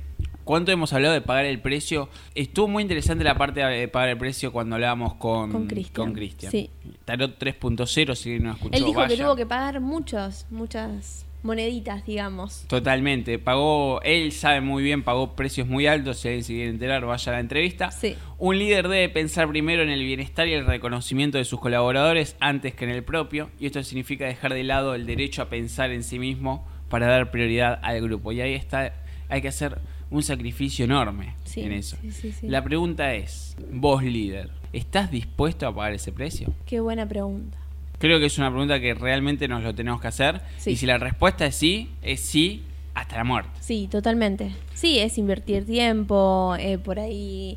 ¿Cuánto 0.44 0.72
hemos 0.72 0.94
hablado 0.94 1.12
de 1.12 1.20
pagar 1.20 1.44
el 1.44 1.60
precio? 1.60 2.08
Estuvo 2.34 2.68
muy 2.68 2.82
interesante 2.82 3.22
la 3.22 3.36
parte 3.36 3.60
de 3.60 3.86
pagar 3.86 4.08
el 4.08 4.16
precio 4.16 4.50
cuando 4.50 4.76
hablábamos 4.76 5.14
con 5.16 5.52
Con 5.52 5.66
Cristian, 5.68 6.14
con 6.14 6.50
sí. 6.50 6.70
Tarot 7.04 7.38
3.0, 7.38 8.14
si 8.14 8.38
no 8.38 8.52
escuchó, 8.52 8.74
Él 8.78 8.84
dijo 8.84 9.06
que 9.06 9.16
tuvo 9.18 9.36
que 9.36 9.44
pagar 9.44 9.80
muchos, 9.80 10.46
muchas 10.50 11.26
moneditas, 11.42 12.04
digamos. 12.04 12.64
Totalmente, 12.68 13.38
pagó, 13.38 14.00
él 14.02 14.32
sabe 14.32 14.60
muy 14.60 14.82
bien, 14.82 15.02
pagó 15.02 15.34
precios 15.36 15.66
muy 15.68 15.86
altos, 15.86 16.18
si 16.18 16.28
alguien 16.28 16.44
se 16.44 16.52
quiere 16.54 16.70
enterar, 16.70 17.04
vaya 17.04 17.32
a 17.32 17.34
la 17.36 17.40
entrevista. 17.40 17.90
Sí. 17.90 18.16
Un 18.38 18.58
líder 18.58 18.88
debe 18.88 19.08
pensar 19.08 19.48
primero 19.48 19.82
en 19.82 19.90
el 19.90 20.02
bienestar 20.04 20.48
y 20.48 20.52
el 20.54 20.66
reconocimiento 20.66 21.38
de 21.38 21.44
sus 21.44 21.60
colaboradores 21.60 22.36
antes 22.40 22.74
que 22.74 22.84
en 22.84 22.90
el 22.90 23.04
propio, 23.04 23.50
y 23.60 23.66
esto 23.66 23.82
significa 23.82 24.26
dejar 24.26 24.54
de 24.54 24.64
lado 24.64 24.94
el 24.94 25.06
derecho 25.06 25.42
a 25.42 25.48
pensar 25.48 25.90
en 25.90 26.02
sí 26.02 26.18
mismo 26.18 26.66
para 26.88 27.06
dar 27.06 27.30
prioridad 27.30 27.78
al 27.82 28.00
grupo. 28.00 28.32
Y 28.32 28.40
ahí 28.40 28.54
está, 28.54 28.92
hay 29.28 29.40
que 29.42 29.48
hacer 29.48 29.78
un 30.10 30.22
sacrificio 30.22 30.86
enorme 30.86 31.34
Sí, 31.44 31.60
en 31.60 31.72
eso. 31.72 31.96
sí, 32.00 32.10
sí, 32.10 32.32
sí. 32.32 32.48
La 32.48 32.64
pregunta 32.64 33.12
es, 33.14 33.56
vos 33.70 34.02
líder, 34.02 34.50
¿estás 34.72 35.10
dispuesto 35.10 35.66
a 35.66 35.74
pagar 35.74 35.92
ese 35.92 36.12
precio? 36.12 36.52
Qué 36.66 36.80
buena 36.80 37.06
pregunta. 37.06 37.58
Creo 37.98 38.18
que 38.20 38.26
es 38.26 38.38
una 38.38 38.50
pregunta 38.50 38.80
que 38.80 38.94
realmente 38.94 39.48
nos 39.48 39.62
lo 39.62 39.74
tenemos 39.74 40.00
que 40.00 40.08
hacer. 40.08 40.40
Sí. 40.58 40.70
Y 40.70 40.76
si 40.76 40.86
la 40.86 40.98
respuesta 40.98 41.46
es 41.46 41.56
sí, 41.56 41.90
es 42.02 42.20
sí 42.20 42.62
hasta 42.94 43.16
la 43.16 43.24
muerte. 43.24 43.50
Sí, 43.60 43.88
totalmente. 43.90 44.52
Sí, 44.74 44.98
es 44.98 45.18
invertir 45.18 45.64
tiempo, 45.66 46.56
eh, 46.58 46.78
por 46.78 46.98
ahí 46.98 47.56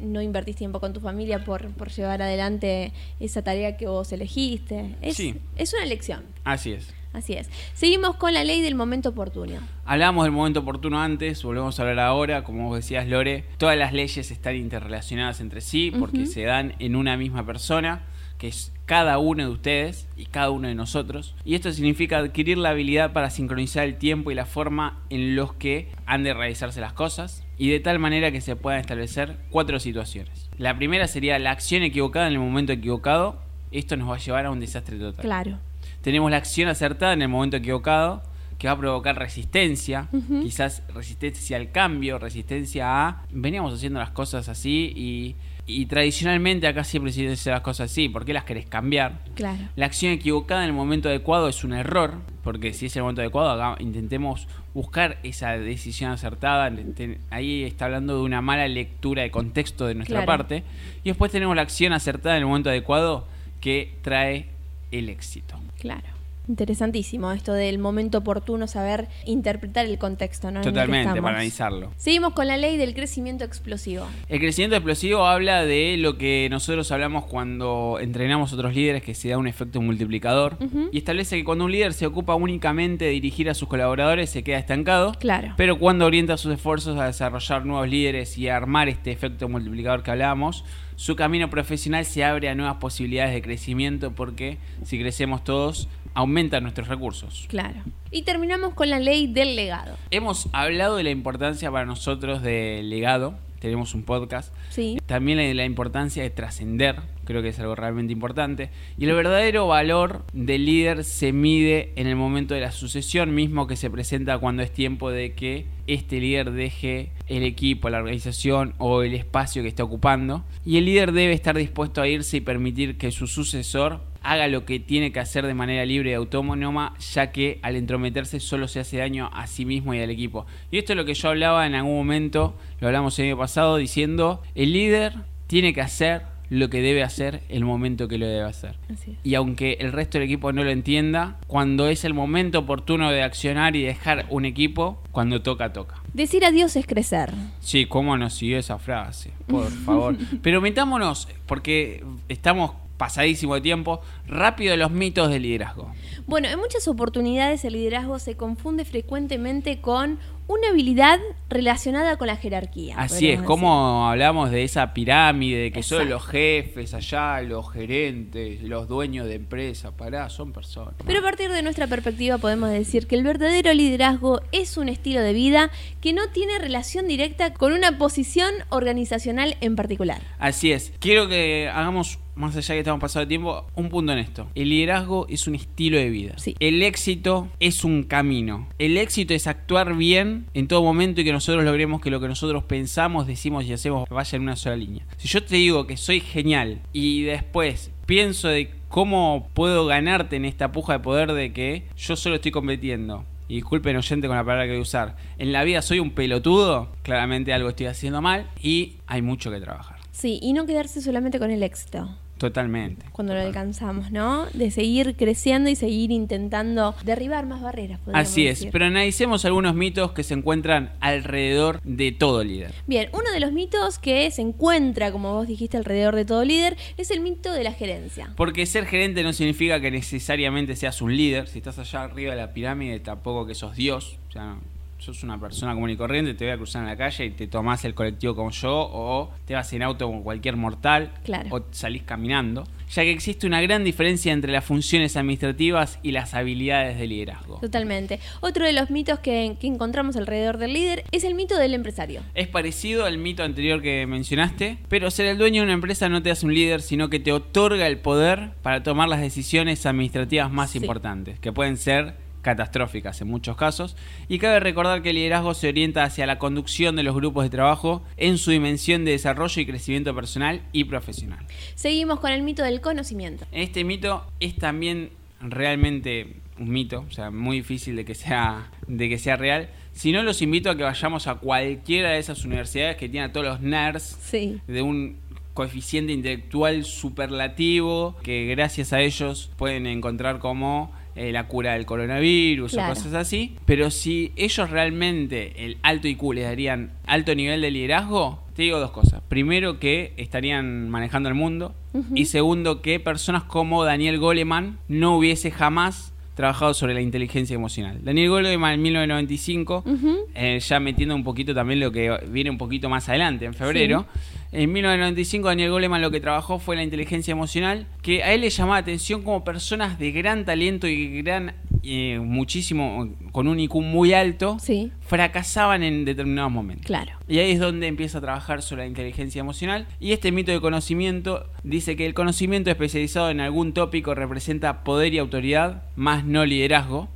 no 0.00 0.20
invertís 0.20 0.56
tiempo 0.56 0.80
con 0.80 0.92
tu 0.92 1.00
familia 1.00 1.44
por, 1.44 1.70
por 1.70 1.88
llevar 1.90 2.20
adelante 2.20 2.92
esa 3.20 3.42
tarea 3.42 3.76
que 3.78 3.86
vos 3.86 4.12
elegiste. 4.12 4.94
Es, 5.00 5.16
Sí. 5.16 5.36
es 5.56 5.72
una 5.72 5.84
elección, 5.84 6.24
Así 6.44 6.72
es. 6.72 6.92
así 7.14 7.32
es. 7.34 7.48
Seguimos 7.72 8.16
con 8.16 8.34
la 8.34 8.44
ley 8.44 8.60
del 8.60 8.74
momento 8.74 9.10
oportuno. 9.10 9.60
Hablábamos 9.86 10.24
del 10.24 10.32
momento 10.32 10.60
oportuno 10.60 11.00
antes, 11.00 11.42
volvemos 11.42 11.78
a 11.78 11.82
hablar 11.82 11.98
ahora, 12.00 12.44
como 12.44 12.68
vos 12.68 12.76
decías 12.76 13.06
Lore, 13.08 13.44
todas 13.56 13.78
las 13.78 13.94
leyes 13.94 14.30
están 14.30 14.56
interrelacionadas 14.56 15.40
entre 15.40 15.62
sí 15.62 15.90
porque 15.90 16.26
se 16.26 16.42
dan 16.42 16.74
en 16.80 16.96
una 16.96 17.16
misma 17.16 17.46
persona, 17.46 18.02
que 18.42 18.48
es 18.48 18.72
cada 18.86 19.18
uno 19.18 19.44
de 19.44 19.50
ustedes 19.50 20.08
y 20.16 20.26
cada 20.26 20.50
uno 20.50 20.66
de 20.66 20.74
nosotros. 20.74 21.36
Y 21.44 21.54
esto 21.54 21.70
significa 21.70 22.18
adquirir 22.18 22.58
la 22.58 22.70
habilidad 22.70 23.12
para 23.12 23.30
sincronizar 23.30 23.84
el 23.84 23.98
tiempo 23.98 24.32
y 24.32 24.34
la 24.34 24.46
forma 24.46 24.98
en 25.10 25.36
los 25.36 25.52
que 25.54 25.90
han 26.06 26.24
de 26.24 26.34
realizarse 26.34 26.80
las 26.80 26.92
cosas 26.92 27.44
y 27.56 27.70
de 27.70 27.78
tal 27.78 28.00
manera 28.00 28.32
que 28.32 28.40
se 28.40 28.56
puedan 28.56 28.80
establecer 28.80 29.36
cuatro 29.50 29.78
situaciones. 29.78 30.50
La 30.58 30.76
primera 30.76 31.06
sería 31.06 31.38
la 31.38 31.52
acción 31.52 31.84
equivocada 31.84 32.26
en 32.26 32.32
el 32.32 32.40
momento 32.40 32.72
equivocado. 32.72 33.40
Esto 33.70 33.96
nos 33.96 34.10
va 34.10 34.16
a 34.16 34.18
llevar 34.18 34.46
a 34.46 34.50
un 34.50 34.58
desastre 34.58 34.98
total. 34.98 35.24
Claro. 35.24 35.58
Tenemos 36.00 36.28
la 36.28 36.38
acción 36.38 36.68
acertada 36.68 37.12
en 37.12 37.22
el 37.22 37.28
momento 37.28 37.58
equivocado, 37.58 38.24
que 38.58 38.66
va 38.66 38.72
a 38.72 38.78
provocar 38.78 39.16
resistencia, 39.16 40.08
quizás 40.42 40.82
resistencia 40.92 41.56
al 41.56 41.70
cambio, 41.70 42.18
resistencia 42.18 43.06
a... 43.06 43.22
Veníamos 43.30 43.72
haciendo 43.72 44.00
las 44.00 44.10
cosas 44.10 44.48
así 44.48 44.92
y, 44.96 45.36
y 45.66 45.86
tradicionalmente 45.86 46.66
acá 46.66 46.82
siempre 46.84 47.12
se 47.12 47.28
hacen 47.30 47.52
las 47.52 47.60
cosas 47.62 47.90
así, 47.90 48.08
¿por 48.08 48.24
qué 48.24 48.32
las 48.32 48.44
querés 48.44 48.66
cambiar? 48.66 49.20
Claro. 49.34 49.58
La 49.76 49.86
acción 49.86 50.12
equivocada 50.12 50.62
en 50.64 50.70
el 50.70 50.74
momento 50.74 51.08
adecuado 51.08 51.48
es 51.48 51.62
un 51.62 51.72
error, 51.72 52.14
porque 52.42 52.72
si 52.74 52.86
es 52.86 52.96
el 52.96 53.02
momento 53.02 53.20
adecuado, 53.20 53.50
haga- 53.50 53.76
intentemos 53.78 54.48
buscar 54.74 55.18
esa 55.22 55.50
decisión 55.52 56.10
acertada. 56.10 56.68
intenten- 56.70 57.18
Ahí 57.30 57.62
está 57.62 57.84
hablando 57.84 58.16
de 58.16 58.22
una 58.22 58.40
mala 58.42 58.66
lectura 58.66 59.22
de 59.22 59.30
contexto 59.30 59.86
de 59.86 59.94
nuestra 59.94 60.24
Claro. 60.24 60.26
parte. 60.26 60.64
Y 61.04 61.10
después 61.10 61.30
tenemos 61.30 61.54
la 61.54 61.62
acción 61.62 61.92
acertada 61.92 62.36
en 62.36 62.42
el 62.42 62.46
momento 62.48 62.70
adecuado 62.70 63.26
que 63.60 63.94
trae 64.02 64.46
el 64.90 65.08
éxito. 65.08 65.60
Claro. 65.78 66.02
Interesantísimo 66.48 67.30
esto 67.32 67.52
del 67.52 67.78
momento 67.78 68.18
oportuno, 68.18 68.66
saber 68.66 69.08
interpretar 69.26 69.86
el 69.86 69.98
contexto, 69.98 70.50
¿no? 70.50 70.60
Totalmente, 70.60 71.20
para 71.22 71.36
analizarlo. 71.36 71.92
Seguimos 71.96 72.32
con 72.32 72.48
la 72.48 72.56
ley 72.56 72.76
del 72.76 72.94
crecimiento 72.94 73.44
explosivo. 73.44 74.06
El 74.28 74.40
crecimiento 74.40 74.76
explosivo 74.76 75.26
habla 75.26 75.64
de 75.64 75.96
lo 75.98 76.18
que 76.18 76.48
nosotros 76.50 76.90
hablamos 76.90 77.26
cuando 77.26 77.98
entrenamos 78.00 78.52
otros 78.52 78.74
líderes, 78.74 79.02
que 79.02 79.14
se 79.14 79.28
da 79.28 79.38
un 79.38 79.46
efecto 79.46 79.80
multiplicador, 79.80 80.56
y 80.90 80.98
establece 80.98 81.36
que 81.36 81.44
cuando 81.44 81.64
un 81.64 81.72
líder 81.72 81.92
se 81.92 82.06
ocupa 82.06 82.34
únicamente 82.34 83.04
de 83.04 83.10
dirigir 83.12 83.48
a 83.48 83.54
sus 83.54 83.68
colaboradores, 83.68 84.30
se 84.30 84.42
queda 84.42 84.58
estancado. 84.58 85.12
Claro. 85.20 85.54
Pero 85.56 85.78
cuando 85.78 86.06
orienta 86.06 86.36
sus 86.36 86.52
esfuerzos 86.52 86.98
a 86.98 87.06
desarrollar 87.06 87.64
nuevos 87.64 87.88
líderes 87.88 88.36
y 88.36 88.48
a 88.48 88.56
armar 88.56 88.88
este 88.88 89.12
efecto 89.12 89.48
multiplicador 89.48 90.02
que 90.02 90.10
hablábamos, 90.10 90.64
su 90.96 91.16
camino 91.16 91.50
profesional 91.50 92.04
se 92.04 92.24
abre 92.24 92.48
a 92.48 92.54
nuevas 92.54 92.76
posibilidades 92.76 93.34
de 93.34 93.42
crecimiento 93.42 94.12
porque 94.12 94.58
si 94.84 94.98
crecemos 94.98 95.44
todos, 95.44 95.88
aumentan 96.14 96.62
nuestros 96.62 96.88
recursos. 96.88 97.46
Claro. 97.48 97.82
Y 98.10 98.22
terminamos 98.22 98.74
con 98.74 98.90
la 98.90 98.98
ley 98.98 99.26
del 99.26 99.56
legado. 99.56 99.96
Hemos 100.10 100.48
hablado 100.52 100.96
de 100.96 101.04
la 101.04 101.10
importancia 101.10 101.70
para 101.70 101.86
nosotros 101.86 102.42
del 102.42 102.90
legado, 102.90 103.34
tenemos 103.62 103.94
un 103.94 104.02
podcast, 104.02 104.52
Sí. 104.70 104.98
también 105.06 105.38
de 105.38 105.54
la 105.54 105.64
importancia 105.64 106.20
de 106.22 106.30
trascender, 106.30 106.96
creo 107.24 107.42
que 107.42 107.48
es 107.50 107.58
algo 107.60 107.76
realmente 107.76 108.12
importante. 108.12 108.70
Y 108.98 109.04
el 109.04 109.14
verdadero 109.14 109.68
valor 109.68 110.24
del 110.32 110.66
líder 110.66 111.04
se 111.04 111.32
mide 111.32 111.92
en 111.94 112.08
el 112.08 112.16
momento 112.16 112.54
de 112.54 112.60
la 112.60 112.72
sucesión 112.72 113.32
mismo 113.34 113.68
que 113.68 113.76
se 113.76 113.88
presenta 113.88 114.38
cuando 114.38 114.64
es 114.64 114.72
tiempo 114.72 115.10
de 115.12 115.34
que 115.34 115.66
este 115.86 116.18
líder 116.18 116.50
deje 116.50 117.12
el 117.28 117.44
equipo, 117.44 117.88
la 117.88 117.98
organización 117.98 118.74
o 118.78 119.02
el 119.02 119.14
espacio 119.14 119.62
que 119.62 119.68
está 119.68 119.84
ocupando. 119.84 120.44
Y 120.66 120.78
el 120.78 120.84
líder 120.84 121.12
debe 121.12 121.32
estar 121.32 121.56
dispuesto 121.56 122.02
a 122.02 122.08
irse 122.08 122.38
y 122.38 122.40
permitir 122.40 122.98
que 122.98 123.12
su 123.12 123.28
sucesor 123.28 124.00
haga 124.22 124.48
lo 124.48 124.64
que 124.64 124.80
tiene 124.80 125.12
que 125.12 125.20
hacer 125.20 125.46
de 125.46 125.54
manera 125.54 125.84
libre 125.84 126.10
y 126.10 126.14
autónoma, 126.14 126.94
ya 127.12 127.32
que 127.32 127.58
al 127.62 127.76
entrometerse 127.76 128.40
solo 128.40 128.68
se 128.68 128.80
hace 128.80 128.98
daño 128.98 129.30
a 129.32 129.46
sí 129.46 129.64
mismo 129.64 129.94
y 129.94 130.00
al 130.00 130.10
equipo. 130.10 130.46
Y 130.70 130.78
esto 130.78 130.92
es 130.92 130.96
lo 130.96 131.04
que 131.04 131.14
yo 131.14 131.28
hablaba 131.28 131.66
en 131.66 131.74
algún 131.74 131.96
momento, 131.96 132.54
lo 132.80 132.88
hablamos 132.88 133.18
el 133.18 133.26
año 133.26 133.38
pasado, 133.38 133.76
diciendo, 133.76 134.42
el 134.54 134.72
líder 134.72 135.14
tiene 135.46 135.72
que 135.72 135.80
hacer 135.80 136.22
lo 136.52 136.68
que 136.68 136.82
debe 136.82 137.02
hacer 137.02 137.42
el 137.48 137.64
momento 137.64 138.08
que 138.08 138.18
lo 138.18 138.26
debe 138.26 138.42
hacer. 138.42 138.76
Y 139.24 139.36
aunque 139.36 139.78
el 139.80 139.90
resto 139.90 140.18
del 140.18 140.26
equipo 140.26 140.52
no 140.52 140.62
lo 140.62 140.70
entienda, 140.70 141.38
cuando 141.46 141.88
es 141.88 142.04
el 142.04 142.12
momento 142.12 142.58
oportuno 142.58 143.10
de 143.10 143.22
accionar 143.22 143.74
y 143.74 143.82
dejar 143.82 144.26
un 144.28 144.44
equipo, 144.44 145.00
cuando 145.12 145.40
toca, 145.40 145.72
toca. 145.72 146.02
Decir 146.12 146.44
adiós 146.44 146.76
es 146.76 146.86
crecer. 146.86 147.32
Sí, 147.60 147.86
¿cómo 147.86 148.18
nos 148.18 148.34
siguió 148.34 148.58
esa 148.58 148.78
frase? 148.78 149.30
Por 149.46 149.70
favor. 149.70 150.14
Pero 150.42 150.60
metámonos, 150.60 151.26
porque 151.46 152.04
estamos 152.28 152.72
pasadísimo 153.02 153.56
de 153.56 153.60
tiempo, 153.62 154.00
rápido 154.28 154.76
los 154.76 154.92
mitos 154.92 155.28
del 155.28 155.42
liderazgo. 155.42 155.92
Bueno, 156.28 156.46
en 156.46 156.56
muchas 156.56 156.86
oportunidades 156.86 157.64
el 157.64 157.72
liderazgo 157.72 158.20
se 158.20 158.36
confunde 158.36 158.84
frecuentemente 158.84 159.80
con 159.80 160.20
una 160.46 160.68
habilidad 160.68 161.18
relacionada 161.48 162.16
con 162.16 162.26
la 162.26 162.36
jerarquía. 162.36 162.96
Así 162.98 163.30
es, 163.30 163.40
como 163.42 164.08
hablamos 164.08 164.50
de 164.50 164.64
esa 164.64 164.92
pirámide, 164.92 165.58
de 165.58 165.72
que 165.72 165.80
Exacto. 165.80 166.04
los 166.04 166.26
jefes 166.26 166.94
allá, 166.94 167.40
los 167.42 167.72
gerentes, 167.72 168.62
los 168.62 168.86
dueños 168.86 169.26
de 169.26 169.34
empresas, 169.34 169.92
pará, 169.92 170.28
son 170.28 170.52
personas. 170.52 170.94
Pero 171.06 171.20
a 171.20 171.22
partir 171.22 171.50
de 171.50 171.62
nuestra 171.62 171.86
perspectiva 171.86 172.38
podemos 172.38 172.70
decir 172.70 173.06
que 173.06 173.14
el 173.14 173.24
verdadero 173.24 173.72
liderazgo 173.72 174.40
es 174.52 174.76
un 174.76 174.88
estilo 174.88 175.20
de 175.20 175.32
vida 175.32 175.70
que 176.00 176.12
no 176.12 176.28
tiene 176.28 176.58
relación 176.58 177.08
directa 177.08 177.54
con 177.54 177.72
una 177.72 177.98
posición 177.98 178.52
organizacional 178.68 179.56
en 179.60 179.74
particular. 179.76 180.20
Así 180.38 180.72
es. 180.72 180.92
Quiero 180.98 181.28
que 181.28 181.70
hagamos, 181.72 182.18
más 182.34 182.56
allá 182.56 182.74
que 182.74 182.78
estamos 182.80 183.00
pasando 183.00 183.26
de 183.26 183.28
tiempo, 183.28 183.66
un 183.74 183.88
punto 183.88 184.12
en 184.12 184.18
esto. 184.18 184.48
El 184.54 184.70
liderazgo 184.70 185.26
es 185.28 185.46
un 185.46 185.54
estilo 185.54 185.98
de 185.98 186.10
vida. 186.10 186.34
Sí. 186.38 186.54
El 186.60 186.82
éxito 186.82 187.48
es 187.60 187.84
un 187.84 188.04
camino. 188.04 188.68
El 188.78 188.96
éxito 188.96 189.34
es 189.34 189.46
actuar 189.46 189.96
bien 189.96 190.46
en 190.54 190.68
todo 190.68 190.82
momento 190.82 191.20
y 191.20 191.24
que 191.24 191.32
nosotros 191.32 191.64
logremos 191.64 192.00
que 192.00 192.10
lo 192.10 192.20
que 192.20 192.28
nosotros 192.28 192.64
pensamos, 192.64 193.26
decimos 193.26 193.64
y 193.64 193.72
hacemos 193.72 194.08
vaya 194.08 194.36
en 194.36 194.42
una 194.42 194.56
sola 194.56 194.76
línea. 194.76 195.06
Si 195.16 195.28
yo 195.28 195.42
te 195.42 195.56
digo 195.56 195.86
que 195.86 195.96
soy 195.96 196.20
genial 196.20 196.80
y 196.92 197.22
después 197.22 197.90
pienso 198.06 198.48
de 198.48 198.70
cómo 198.88 199.48
puedo 199.54 199.86
ganarte 199.86 200.36
en 200.36 200.44
esta 200.44 200.72
puja 200.72 200.94
de 200.94 200.98
poder 201.00 201.32
de 201.32 201.52
que 201.52 201.86
yo 201.96 202.16
solo 202.16 202.36
estoy 202.36 202.50
compitiendo. 202.50 203.24
y 203.48 203.56
disculpen 203.56 203.96
oyente 203.96 204.28
con 204.28 204.36
la 204.36 204.44
palabra 204.44 204.64
que 204.64 204.70
voy 204.70 204.78
a 204.78 204.82
usar, 204.82 205.16
en 205.36 205.52
la 205.52 205.62
vida 205.64 205.82
soy 205.82 205.98
un 205.98 206.12
pelotudo, 206.12 206.88
claramente 207.02 207.52
algo 207.52 207.68
estoy 207.68 207.86
haciendo 207.86 208.22
mal 208.22 208.50
y 208.62 208.94
hay 209.06 209.20
mucho 209.20 209.50
que 209.50 209.60
trabajar. 209.60 209.98
Sí, 210.12 210.38
y 210.40 210.52
no 210.52 210.66
quedarse 210.66 211.02
solamente 211.02 211.38
con 211.38 211.50
el 211.50 211.62
éxito. 211.62 212.16
Totalmente. 212.42 213.06
Cuando 213.12 213.34
lo 213.34 213.40
alcanzamos, 213.40 214.10
¿no? 214.10 214.46
De 214.52 214.72
seguir 214.72 215.14
creciendo 215.14 215.70
y 215.70 215.76
seguir 215.76 216.10
intentando 216.10 216.92
derribar 217.04 217.46
más 217.46 217.62
barreras. 217.62 218.00
Así 218.12 218.48
es, 218.48 218.58
decir. 218.58 218.72
pero 218.72 218.86
analicemos 218.86 219.44
algunos 219.44 219.76
mitos 219.76 220.10
que 220.10 220.24
se 220.24 220.34
encuentran 220.34 220.92
alrededor 220.98 221.80
de 221.84 222.10
todo 222.10 222.42
líder. 222.42 222.74
Bien, 222.88 223.08
uno 223.12 223.30
de 223.30 223.38
los 223.38 223.52
mitos 223.52 224.00
que 224.00 224.28
se 224.32 224.42
encuentra, 224.42 225.12
como 225.12 225.34
vos 225.34 225.46
dijiste, 225.46 225.76
alrededor 225.76 226.16
de 226.16 226.24
todo 226.24 226.44
líder, 226.44 226.76
es 226.96 227.12
el 227.12 227.20
mito 227.20 227.52
de 227.52 227.62
la 227.62 227.72
gerencia. 227.72 228.32
Porque 228.36 228.66
ser 228.66 228.86
gerente 228.86 229.22
no 229.22 229.32
significa 229.32 229.80
que 229.80 229.92
necesariamente 229.92 230.74
seas 230.74 231.00
un 231.00 231.16
líder. 231.16 231.46
Si 231.46 231.58
estás 231.58 231.78
allá 231.78 232.02
arriba 232.02 232.32
de 232.32 232.40
la 232.40 232.52
pirámide, 232.52 232.98
tampoco 232.98 233.46
que 233.46 233.54
sos 233.54 233.76
Dios. 233.76 234.18
O 234.30 234.32
sea, 234.32 234.56
sos 235.02 235.22
una 235.24 235.38
persona 235.38 235.74
común 235.74 235.90
y 235.90 235.96
corriente, 235.96 236.32
te 236.34 236.44
voy 236.44 236.52
a 236.54 236.56
cruzar 236.56 236.82
en 236.82 236.88
la 236.88 236.96
calle 236.96 237.24
y 237.24 237.30
te 237.30 237.48
tomás 237.48 237.84
el 237.84 237.92
colectivo 237.94 238.36
como 238.36 238.50
yo, 238.52 238.72
o 238.72 239.30
te 239.44 239.54
vas 239.54 239.72
en 239.72 239.82
auto 239.82 240.06
con 240.08 240.22
cualquier 240.22 240.56
mortal, 240.56 241.10
Claro. 241.24 241.48
o 241.50 241.62
salís 241.72 242.02
caminando. 242.04 242.64
Ya 242.94 243.02
que 243.02 243.10
existe 243.10 243.46
una 243.46 243.60
gran 243.62 243.84
diferencia 243.84 244.32
entre 244.32 244.52
las 244.52 244.64
funciones 244.64 245.16
administrativas 245.16 245.98
y 246.02 246.12
las 246.12 246.34
habilidades 246.34 246.98
de 246.98 247.06
liderazgo. 247.06 247.58
Totalmente. 247.58 248.20
Otro 248.40 248.64
de 248.66 248.72
los 248.74 248.90
mitos 248.90 249.18
que, 249.18 249.56
que 249.58 249.66
encontramos 249.66 250.14
alrededor 250.16 250.58
del 250.58 250.74
líder 250.74 251.02
es 251.10 251.24
el 251.24 251.34
mito 251.34 251.56
del 251.58 251.72
empresario. 251.74 252.20
Es 252.34 252.48
parecido 252.48 253.04
al 253.06 253.16
mito 253.18 253.42
anterior 253.42 253.80
que 253.82 254.06
mencionaste, 254.06 254.78
pero 254.88 255.10
ser 255.10 255.26
el 255.26 255.38
dueño 255.38 255.62
de 255.62 255.64
una 255.64 255.72
empresa 255.74 256.08
no 256.10 256.22
te 256.22 256.30
hace 256.30 256.46
un 256.46 256.54
líder, 256.54 256.82
sino 256.82 257.08
que 257.08 257.18
te 257.18 257.32
otorga 257.32 257.86
el 257.86 257.98
poder 257.98 258.50
para 258.62 258.82
tomar 258.82 259.08
las 259.08 259.20
decisiones 259.20 259.84
administrativas 259.86 260.52
más 260.52 260.70
Sí. 260.70 260.78
importantes, 260.78 261.40
que 261.40 261.50
pueden 261.50 261.76
ser 261.78 262.14
catastróficas 262.42 263.20
en 263.22 263.28
muchos 263.28 263.56
casos. 263.56 263.96
Y 264.28 264.38
cabe 264.38 264.60
recordar 264.60 265.00
que 265.02 265.10
el 265.10 265.16
liderazgo 265.16 265.54
se 265.54 265.68
orienta 265.68 266.04
hacia 266.04 266.26
la 266.26 266.38
conducción 266.38 266.94
de 266.96 267.02
los 267.04 267.14
grupos 267.14 267.44
de 267.44 267.50
trabajo 267.50 268.02
en 268.16 268.36
su 268.38 268.50
dimensión 268.50 269.04
de 269.04 269.12
desarrollo 269.12 269.62
y 269.62 269.66
crecimiento 269.66 270.14
personal 270.14 270.60
y 270.72 270.84
profesional. 270.84 271.46
Seguimos 271.74 272.20
con 272.20 272.32
el 272.32 272.42
mito 272.42 272.62
del 272.62 272.80
conocimiento. 272.80 273.46
Este 273.52 273.84
mito 273.84 274.26
es 274.40 274.56
también 274.56 275.10
realmente 275.40 276.36
un 276.58 276.70
mito, 276.70 277.04
o 277.08 277.12
sea, 277.12 277.30
muy 277.30 277.56
difícil 277.58 277.96
de 277.96 278.04
que 278.04 278.14
sea, 278.14 278.70
de 278.86 279.08
que 279.08 279.18
sea 279.18 279.36
real. 279.36 279.70
Si 279.92 280.12
no, 280.12 280.22
los 280.22 280.40
invito 280.42 280.70
a 280.70 280.76
que 280.76 280.82
vayamos 280.84 281.26
a 281.26 281.36
cualquiera 281.36 282.10
de 282.10 282.18
esas 282.18 282.44
universidades 282.44 282.96
que 282.96 283.08
tienen 283.08 283.30
a 283.30 283.32
todos 283.32 283.46
los 283.46 283.60
nerds 283.60 284.16
Sí. 284.20 284.60
de 284.66 284.82
un 284.82 285.16
coeficiente 285.54 286.12
intelectual 286.12 286.84
superlativo 286.84 288.16
que 288.22 288.46
gracias 288.46 288.92
a 288.92 289.00
ellos 289.00 289.50
pueden 289.56 289.86
encontrar 289.86 290.38
como 290.38 290.92
eh, 291.16 291.32
la 291.32 291.46
cura 291.48 291.72
del 291.74 291.86
coronavirus 291.86 292.72
Claro. 292.72 292.92
o 292.92 292.94
cosas 292.94 293.14
así. 293.14 293.56
Pero 293.66 293.90
si 293.90 294.32
ellos 294.36 294.70
realmente 294.70 295.64
el 295.64 295.78
alto 295.82 296.08
IQ 296.08 296.32
les 296.34 296.44
darían 296.44 296.92
alto 297.06 297.34
nivel 297.34 297.60
de 297.60 297.70
liderazgo, 297.70 298.42
te 298.54 298.62
digo 298.62 298.78
dos 298.78 298.90
cosas. 298.90 299.22
Primero 299.28 299.78
que 299.78 300.12
estarían 300.16 300.88
manejando 300.90 301.28
el 301.28 301.34
mundo 301.34 301.74
y 302.14 302.24
segundo 302.26 302.80
que 302.82 303.00
personas 303.00 303.42
como 303.44 303.84
Daniel 303.84 304.18
Goleman 304.18 304.78
no 304.88 305.16
hubiese 305.16 305.50
jamás 305.50 306.12
trabajado 306.34 306.72
sobre 306.72 306.94
la 306.94 307.02
inteligencia 307.02 307.54
emocional. 307.54 307.98
Daniel 308.02 308.30
Goleman 308.30 308.72
en 308.74 308.82
1995 308.82 309.82
Ujú. 309.86 310.16
eh, 310.34 310.58
ya 310.60 310.80
metiendo 310.80 311.14
un 311.14 311.24
poquito 311.24 311.54
también 311.54 311.80
lo 311.80 311.92
que 311.92 312.10
viene 312.28 312.48
un 312.50 312.56
poquito 312.58 312.88
más 312.88 313.08
adelante, 313.10 313.44
en 313.44 313.52
febrero. 313.54 314.06
En 314.52 314.70
1995 314.70 315.48
Daniel 315.48 315.70
Goleman 315.70 316.02
lo 316.02 316.10
que 316.10 316.20
trabajó 316.20 316.58
fue 316.58 316.76
la 316.76 316.82
inteligencia 316.82 317.32
emocional, 317.32 317.86
que 318.02 318.22
a 318.22 318.34
él 318.34 318.42
le 318.42 318.50
llamaba 318.50 318.76
la 318.76 318.80
atención 318.82 319.22
como 319.22 319.44
personas 319.44 319.98
de 319.98 320.12
gran 320.12 320.44
talento 320.44 320.86
y 320.86 321.22
gran, 321.22 321.54
eh, 321.82 322.20
muchísimo, 322.22 323.08
con 323.32 323.48
un 323.48 323.58
IQ 323.58 323.76
muy 323.76 324.12
alto, 324.12 324.58
Sí, 324.60 324.92
fracasaban 325.00 325.82
en 325.82 326.04
determinados 326.04 326.52
momentos. 326.52 326.86
claro. 326.86 327.12
Y 327.28 327.38
ahí 327.38 327.52
es 327.52 327.60
donde 327.60 327.86
empieza 327.86 328.18
a 328.18 328.20
trabajar 328.20 328.60
sobre 328.60 328.82
la 328.82 328.88
inteligencia 328.88 329.40
emocional. 329.40 329.86
Y 329.98 330.12
este 330.12 330.32
mito 330.32 330.52
de 330.52 330.60
conocimiento 330.60 331.46
dice 331.62 331.96
que 331.96 332.04
el 332.04 332.12
conocimiento 332.12 332.70
especializado 332.70 333.30
en 333.30 333.40
algún 333.40 333.72
tópico 333.72 334.14
representa 334.14 334.84
poder 334.84 335.14
y 335.14 335.18
autoridad, 335.18 335.84
más 335.96 336.24
no 336.26 336.44
liderazgo. 336.44 337.08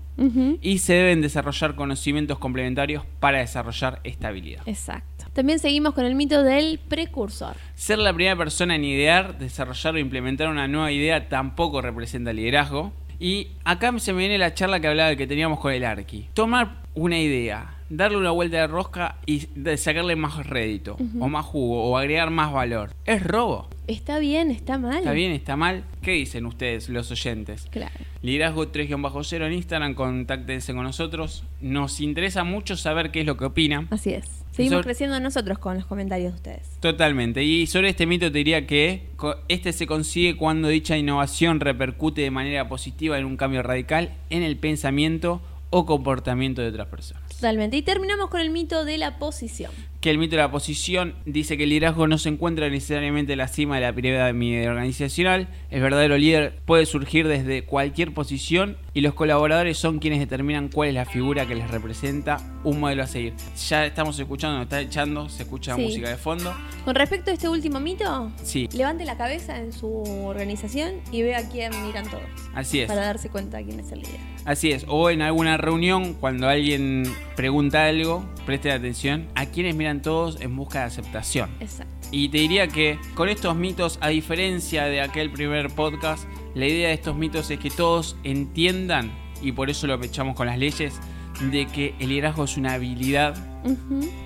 Y 0.63 0.79
se 0.79 0.95
deben 0.95 1.21
desarrollar 1.21 1.75
conocimientos 1.75 2.39
complementarios 2.39 3.05
para 3.21 3.41
desarrollar 3.41 4.01
esta 4.03 4.29
habilidad. 4.29 4.63
Exacto. 4.65 5.16
También 5.37 5.59
seguimos 5.59 5.93
con 5.93 6.07
el 6.07 6.15
mito 6.15 6.43
del 6.43 6.79
precursor. 6.79 7.57
Ser 7.75 7.99
la 7.99 8.15
primera 8.15 8.35
persona 8.37 8.75
en 8.75 8.85
idear, 8.85 9.37
desarrollar 9.37 9.97
o 9.97 9.99
implementar 9.99 10.49
una 10.49 10.67
nueva 10.67 10.91
idea 10.91 11.29
tampoco 11.29 11.83
representa 11.83 12.33
liderazgo. 12.33 12.95
Y 13.21 13.49
acá 13.63 13.93
se 13.99 14.15
me 14.15 14.21
viene 14.21 14.39
la 14.39 14.55
charla 14.55 14.81
que 14.81 14.89
hablaba 14.89 15.15
que 15.15 15.27
teníamos 15.27 15.61
con 15.61 15.75
el 15.75 15.85
Arqui. 15.85 16.31
Tomar 16.33 16.81
una 16.95 17.19
idea, 17.19 17.75
darle 17.91 18.17
una 18.17 18.31
vuelta 18.31 18.57
de 18.57 18.67
rosca 18.67 19.19
y 19.27 19.41
sacarle 19.77 20.17
más 20.17 20.47
rédito, 20.47 20.97
o 21.21 21.29
más 21.29 21.45
jugo, 21.45 21.85
o 21.85 21.99
agregar 21.99 22.31
más 22.31 22.51
valor. 22.51 22.95
¿Es 23.05 23.23
robo? 23.23 23.69
¿Está 23.89 24.19
bien? 24.19 24.51
¿Está 24.51 24.79
mal? 24.79 25.01
¿Está 25.01 25.13
bien? 25.13 25.33
¿Está 25.33 25.57
mal? 25.57 25.85
¿Qué 26.01 26.13
dicen 26.13 26.47
ustedes, 26.47 26.89
los 26.89 27.11
oyentes? 27.11 27.69
Claro. 27.71 27.95
Liderazgo 28.23 28.73
3-0 28.73 29.47
en 29.47 29.53
Instagram, 29.53 29.95
contáctense 29.95 30.73
con 30.73 30.85
nosotros. 30.85 31.45
Nos 31.61 32.01
interesa 32.01 32.43
mucho 32.43 32.75
saber 32.77 33.11
qué 33.11 33.21
es 33.21 33.27
lo 33.27 33.37
que 33.37 33.45
opinan. 33.45 33.87
Así 33.91 34.15
es. 34.15 34.25
Seguimos 34.57 34.79
Sobre- 34.79 34.85
creciendo 34.85 35.21
nosotros 35.21 35.59
con 35.59 35.77
los 35.77 35.85
comentarios 35.85 36.33
de 36.33 36.37
ustedes. 36.37 36.81
Totalmente. 36.81 37.45
Y 37.45 37.67
sobre 37.67 37.91
este 37.91 38.07
mito 38.07 38.33
te 38.33 38.39
diría 38.39 38.67
que 38.67 39.11
este 39.49 39.75
se 39.75 39.87
consigue 39.87 40.35
cuando 40.37 40.69
dicha 40.69 40.97
innovación 40.97 41.61
repercute 41.61 42.23
de 42.23 42.31
manera 42.31 42.67
positiva 42.69 43.19
en 43.19 43.27
un 43.27 43.37
cambio 43.37 43.63
radical 43.63 44.15
en 44.31 44.43
el 44.43 44.57
pensamiento 44.57 45.43
o 45.69 45.85
comportamiento 45.85 46.63
de 46.63 46.69
otras 46.69 46.87
personas. 46.87 47.23
Totalmente. 47.29 47.77
Y 47.77 47.83
terminamos 47.83 48.31
con 48.31 48.41
el 48.41 48.49
mito 48.51 48.85
de 48.87 48.97
la 48.97 49.19
posición. 49.19 49.73
Que 50.07 50.11
el 50.13 50.19
mito 50.19 50.37
de 50.37 50.43
la 50.43 50.53
posición 50.53 51.17
dice 51.25 51.57
que 51.57 51.65
el 51.65 51.71
liderazgo 51.71 52.07
no 52.07 52.17
se 52.17 52.29
encuentra 52.29 52.71
necesariamente 52.71 53.33
en 53.33 53.39
la 53.39 53.49
cima 53.49 53.75
de 53.75 53.81
la 53.81 53.93
pirámide 53.93 54.69
organizacional. 54.69 55.49
El 55.69 55.81
verdadero 55.81 56.17
líder 56.17 56.61
puede 56.65 56.87
surgir 56.87 57.27
desde 57.27 57.65
cualquier 57.65 58.15
posición 58.15 58.77
y 58.95 59.01
los 59.01 59.15
colaboradores 59.15 59.79
son 59.79 59.99
quienes 59.99 60.21
determinan 60.21 60.69
cuál 60.69 60.91
es 60.91 60.95
la 60.95 61.07
figura 61.07 61.45
que 61.47 61.57
les 61.57 61.69
representa 61.69 62.39
un 62.63 62.79
modelo 62.79 63.03
a 63.03 63.09
seguir. 63.09 63.35
Ya 63.69 63.85
estamos 63.85 64.17
escuchando, 64.17 64.59
nos 64.59 64.67
está 64.67 64.81
echando, 64.81 65.29
se 65.29 65.43
escucha 65.43 65.75
Sí. 65.75 65.83
música 65.83 66.09
de 66.09 66.17
fondo. 66.17 66.55
Con 66.85 66.95
respecto 66.95 67.33
a 67.33 67.35
este 67.35 67.49
último 67.49 67.81
mito, 67.81 68.31
Sí, 68.45 68.69
levante 68.77 69.05
la 69.05 69.17
cabeza 69.17 69.59
en 69.59 69.73
su 69.73 69.89
organización 70.25 71.01
y 71.11 71.23
vea 71.23 71.39
a 71.39 71.49
quién 71.49 71.73
miran 71.85 72.09
todos. 72.09 72.23
así 72.55 72.79
es. 72.79 72.87
Para 72.87 73.01
darse 73.07 73.29
cuenta 73.29 73.61
quién 73.61 73.81
es 73.81 73.91
el 73.91 74.03
líder. 74.03 74.21
Así 74.45 74.71
es, 74.71 74.85
o 74.87 75.11
en 75.11 75.21
alguna 75.23 75.57
reunión, 75.57 76.15
cuando 76.15 76.49
alguien 76.49 77.13
pregunta 77.37 77.87
algo, 77.87 78.29
presten 78.45 78.73
atención 78.73 79.29
a 79.35 79.47
quienes 79.47 79.77
miran 79.77 80.03
todos 80.03 80.41
en 80.41 80.57
busca 80.57 80.81
de 80.81 80.85
aceptación. 80.87 81.51
Exacto. 81.61 82.09
Y 82.11 82.29
te 82.31 82.39
diría 82.39 82.69
que 82.69 82.99
con 83.15 83.29
estos 83.29 83.55
mitos, 83.55 83.99
a 84.01 84.09
diferencia 84.09 84.87
de 84.87 85.01
aquel 85.01 85.31
primer 85.31 85.71
podcast, 85.71 86.27
la 86.55 86.67
idea 86.67 86.89
de 86.89 86.95
estos 86.95 87.15
mitos 87.15 87.51
es 87.51 87.59
que 87.59 87.71
todos 87.71 88.17
entiendan, 88.25 89.13
y 89.43 89.53
por 89.53 89.71
eso 89.71 89.87
lo 89.87 90.03
echamos 90.03 90.35
con 90.35 90.47
las 90.47 90.59
leyes, 90.59 90.99
de 91.41 91.67
que 91.67 91.95
el 91.99 92.09
liderazgo 92.09 92.45
es 92.45 92.57
una 92.57 92.73
habilidad 92.73 93.56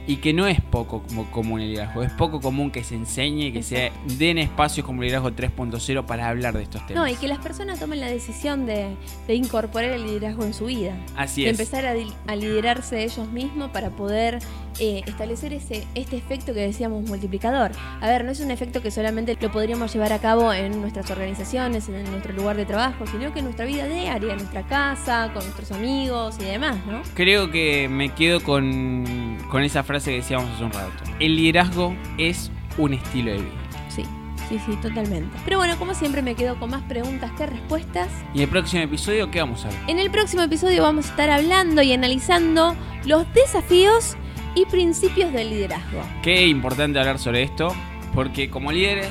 Y 0.06 0.16
que 0.16 0.32
no 0.32 0.46
es 0.46 0.60
poco 0.60 1.02
como- 1.02 1.30
común 1.30 1.60
el 1.60 1.68
liderazgo, 1.70 2.02
es 2.02 2.12
poco 2.12 2.40
común 2.40 2.70
que 2.70 2.82
se 2.84 2.94
enseñe 2.94 3.46
y 3.46 3.52
que 3.52 3.62
se 3.62 3.92
den 4.18 4.38
espacios 4.38 4.84
como 4.86 5.02
liderazgo 5.02 5.30
3.0 5.32 6.06
para 6.06 6.28
hablar 6.28 6.56
de 6.56 6.62
estos 6.64 6.86
temas. 6.86 7.02
No, 7.02 7.08
y 7.08 7.16
que 7.16 7.28
las 7.28 7.38
personas 7.38 7.78
tomen 7.78 8.00
la 8.00 8.08
decisión 8.08 8.66
de, 8.66 8.96
de 9.26 9.34
incorporar 9.34 9.90
el 9.92 10.04
liderazgo 10.04 10.44
en 10.44 10.54
su 10.54 10.66
vida. 10.66 10.94
Así 11.16 11.44
de 11.44 11.50
es. 11.50 11.58
empezar 11.60 11.86
a, 11.86 11.94
a 12.26 12.36
liderarse 12.36 13.04
ellos 13.04 13.28
mismos 13.28 13.70
para 13.70 13.90
poder 13.90 14.38
eh, 14.78 15.02
establecer 15.06 15.52
ese, 15.52 15.86
este 15.94 16.16
efecto 16.16 16.54
que 16.54 16.60
decíamos 16.60 17.08
multiplicador. 17.08 17.72
A 18.00 18.08
ver, 18.08 18.24
no 18.24 18.32
es 18.32 18.40
un 18.40 18.50
efecto 18.50 18.82
que 18.82 18.90
solamente 18.90 19.36
lo 19.40 19.50
podríamos 19.50 19.92
llevar 19.92 20.12
a 20.12 20.18
cabo 20.18 20.52
en 20.52 20.80
nuestras 20.80 21.10
organizaciones, 21.10 21.88
en 21.88 22.04
nuestro 22.10 22.32
lugar 22.32 22.56
de 22.56 22.66
trabajo, 22.66 23.06
sino 23.06 23.32
que 23.32 23.40
en 23.40 23.46
nuestra 23.46 23.64
vida 23.66 23.86
diaria, 23.86 24.32
en 24.32 24.38
nuestra 24.38 24.62
casa, 24.66 25.30
con 25.34 25.42
nuestros 25.42 25.72
amigos 25.72 26.36
y 26.40 26.44
demás, 26.44 26.76
¿no? 26.86 27.02
Creo 27.14 27.50
que 27.50 27.88
me 27.88 28.14
quedo 28.14 28.42
con, 28.42 29.38
con 29.50 29.62
esa 29.62 29.82
frase 29.82 30.10
que 30.10 30.16
decíamos 30.18 30.50
hace 30.50 30.64
un 30.64 30.72
rato. 30.72 31.04
El 31.18 31.36
liderazgo 31.36 31.94
es 32.18 32.50
un 32.78 32.94
estilo 32.94 33.32
de 33.32 33.38
vida. 33.38 33.50
Sí, 33.88 34.04
sí, 34.48 34.58
sí, 34.64 34.76
totalmente. 34.76 35.36
Pero 35.44 35.58
bueno, 35.58 35.76
como 35.78 35.94
siempre 35.94 36.22
me 36.22 36.34
quedo 36.34 36.58
con 36.58 36.70
más 36.70 36.82
preguntas 36.82 37.30
que 37.32 37.46
respuestas. 37.46 38.08
Y 38.34 38.38
en 38.38 38.44
el 38.44 38.48
próximo 38.48 38.82
episodio, 38.82 39.30
¿qué 39.30 39.40
vamos 39.40 39.64
a 39.64 39.68
ver? 39.68 39.78
En 39.88 39.98
el 39.98 40.10
próximo 40.10 40.42
episodio 40.42 40.82
vamos 40.82 41.06
a 41.06 41.10
estar 41.10 41.30
hablando 41.30 41.82
y 41.82 41.92
analizando 41.92 42.76
los 43.04 43.32
desafíos 43.34 44.16
y 44.54 44.64
principios 44.66 45.32
del 45.32 45.50
liderazgo. 45.50 46.02
Qué 46.22 46.46
importante 46.46 46.98
hablar 46.98 47.18
sobre 47.18 47.42
esto, 47.42 47.74
porque 48.14 48.50
como 48.50 48.72
líderes, 48.72 49.10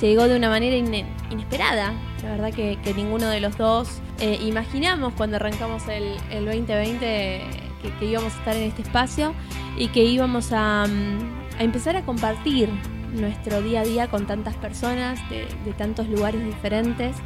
Llegó 0.00 0.28
de 0.28 0.36
una 0.36 0.48
manera 0.48 0.76
ine- 0.76 1.06
inesperada. 1.30 1.92
La 2.22 2.30
verdad 2.32 2.52
que, 2.52 2.78
que 2.84 2.94
ninguno 2.94 3.28
de 3.28 3.40
los 3.40 3.56
dos 3.56 4.00
eh, 4.20 4.38
imaginamos 4.42 5.12
cuando 5.14 5.36
arrancamos 5.36 5.86
el, 5.88 6.14
el 6.30 6.44
2020 6.46 7.42
que, 7.82 7.92
que 7.98 8.04
íbamos 8.06 8.34
a 8.34 8.38
estar 8.38 8.56
en 8.56 8.64
este 8.64 8.82
espacio 8.82 9.34
y 9.76 9.88
que 9.88 10.02
íbamos 10.04 10.50
a, 10.52 10.86
mm, 10.88 11.58
a 11.60 11.62
empezar 11.62 11.96
a 11.96 12.02
compartir 12.02 12.68
nuestro 13.12 13.62
día 13.62 13.80
a 13.80 13.84
día 13.84 14.08
con 14.08 14.26
tantas 14.26 14.56
personas 14.56 15.18
de, 15.30 15.46
tantos 15.76 16.08
lugares 16.08 16.44
diferentes, 16.44 17.16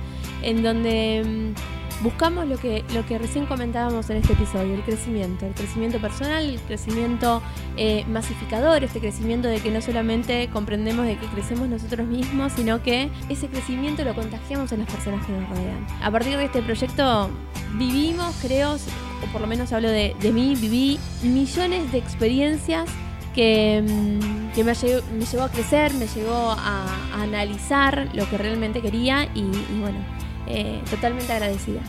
en 0.42 0.62
donde 0.62 1.54
mm, 1.54 2.02
buscamos 2.02 2.46
lo 2.46 2.58
que, 2.58 2.84
lo 2.94 3.06
que 3.06 3.18
recién 3.18 3.46
comentábamos 3.46 4.10
en 4.10 4.18
este 4.18 4.32
episodio, 4.32 4.74
el 4.74 4.82
crecimiento, 4.82 5.46
el 5.46 5.54
crecimiento 5.54 5.98
personal, 6.00 6.44
el 6.44 6.60
crecimiento 6.60 7.42
eh, 7.76 8.04
masificador, 8.06 8.82
este 8.84 9.00
crecimiento 9.00 9.48
de 9.48 9.60
que 9.60 9.70
no 9.70 9.80
solamente 9.80 10.48
comprendemos 10.52 11.06
de 11.06 11.16
que 11.16 11.26
crecemos 11.26 11.68
nosotros 11.68 12.06
mismos, 12.06 12.52
sino 12.52 12.82
que 12.82 13.10
ese 13.28 13.48
crecimiento 13.48 14.04
lo 14.04 14.14
contagiamos 14.14 14.72
en 14.72 14.80
las 14.80 14.90
personas 14.90 15.24
que 15.26 15.32
nos 15.32 15.48
rodean. 15.48 15.86
A 16.02 16.10
partir 16.10 16.36
de 16.36 16.44
este 16.44 16.62
proyecto 16.62 17.30
vivimos, 17.74 18.36
creo, 18.42 18.74
o 18.74 19.32
por 19.32 19.40
lo 19.40 19.46
menos 19.46 19.72
hablo 19.72 19.88
de, 19.88 20.16
de 20.20 20.32
mí, 20.32 20.56
viví 20.56 20.98
millones 21.22 21.90
de 21.92 21.98
experiencias 21.98 22.88
que, 23.34 23.82
mm, 23.86 24.52
que 24.54 24.64
me, 24.64 24.72
lle- 24.72 25.02
me 25.12 25.24
llevó 25.24 25.44
a 25.44 25.48
crecer, 25.50 25.94
me 25.94 26.06
llevó 26.06 26.52
a, 26.52 26.86
a 27.14 27.22
analizar 27.22 28.08
lo 28.14 28.28
que 28.28 28.38
realmente 28.38 28.80
quería 28.82 29.24
y, 29.34 29.40
y 29.40 29.80
bueno, 29.80 29.98
eh, 30.46 30.80
totalmente 30.90 31.32
agradecida. 31.32 31.80